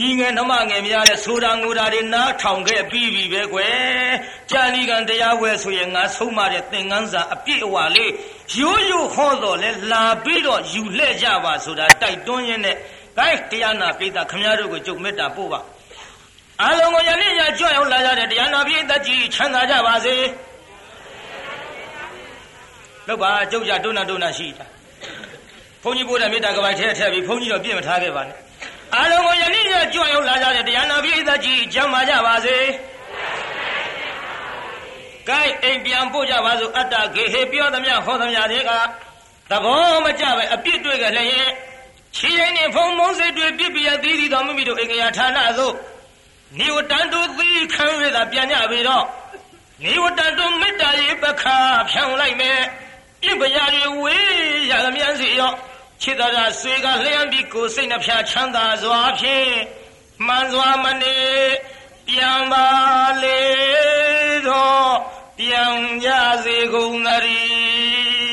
[0.00, 4.12] ညီငယ်နှမငယ်များတဲ့ဆိုတာငိုတာတွေနားထောင်ခဲ့ပြီးပြီပဲကွယ်
[4.50, 8.12] ကြာလီကံတရားဝဲဆိုရင်ငါဆုံးမတဲ့သင်္ကန်းစာအပြည့်အဝလေး
[8.58, 12.76] ရိုးရိုးဟောတော်လဲလာပြီးတော့ယူလှဲ့ကြပါဆိုတာတိုက်တွန်းရင်းနဲ့
[13.18, 15.60] ဂိုင်းတရားနာပိသခမည်းတော်ကိုကြုံမေတ္တာပို့ပါ
[16.62, 20.14] အလုံးကိုယနေ့ညကြွရောက်လာကြတဲ့တရားနာပိသကြီးချမ်းသာကြပါစေ
[23.08, 24.66] လောက်ပါကြုတ်ကြတွန်းနာတွန်းနာရှိတာ
[25.82, 28.38] ဘုန်းကြီးပို့တဲ့မေတ္တာကပိုက်ထဲထည့်ပြီးဘုန်းကြီးတော့ပြည့်မထားခဲ့ပါနဲ့
[28.94, 32.56] အားလုံးကိုယနေ့ညကြွရောက်လာကြတဲ့တရားနာပိသကြီးချမ်းသာကြပါစေ
[35.28, 38.70] ကဲအိမ်ပြန်ပို့ကြပါစို့အတ္တဂေဟေပြောသမျှဟောသမျှတွေက
[39.50, 41.50] သဘောမကျပဲအပြစ်တွေ့ကြလည်း
[42.16, 45.74] ချီရင်နေဖုံမုံစိတ်တွေပြစ်ပြရသီးသီးတော်မိမိတို့အင်္ဂယာဌာနသို့
[46.58, 49.04] နေဝတန်တို့သီးခံရတာပြန်ကြပြီတော့
[49.84, 51.56] နေဝတန်တို့မေတ္တာရေးပခါ
[51.90, 52.60] ဖြောင်းလိုက်မယ်
[53.22, 55.52] ပြစ်ပရာတွေဝေးရသမျှစီရော
[56.02, 59.52] ခြေသာသာဆွေကလျှမ်းပြီးကိုယ်စိတ်နှဖျားချမ်းသာစွာဖြင့်
[60.26, 61.18] မှန်စွာမနေ
[62.08, 62.66] ပြန်ပါ
[63.22, 63.40] လေ
[64.48, 64.94] တော့
[65.38, 66.08] ပြန်ကြ
[66.44, 68.23] စေကုန်သတည်း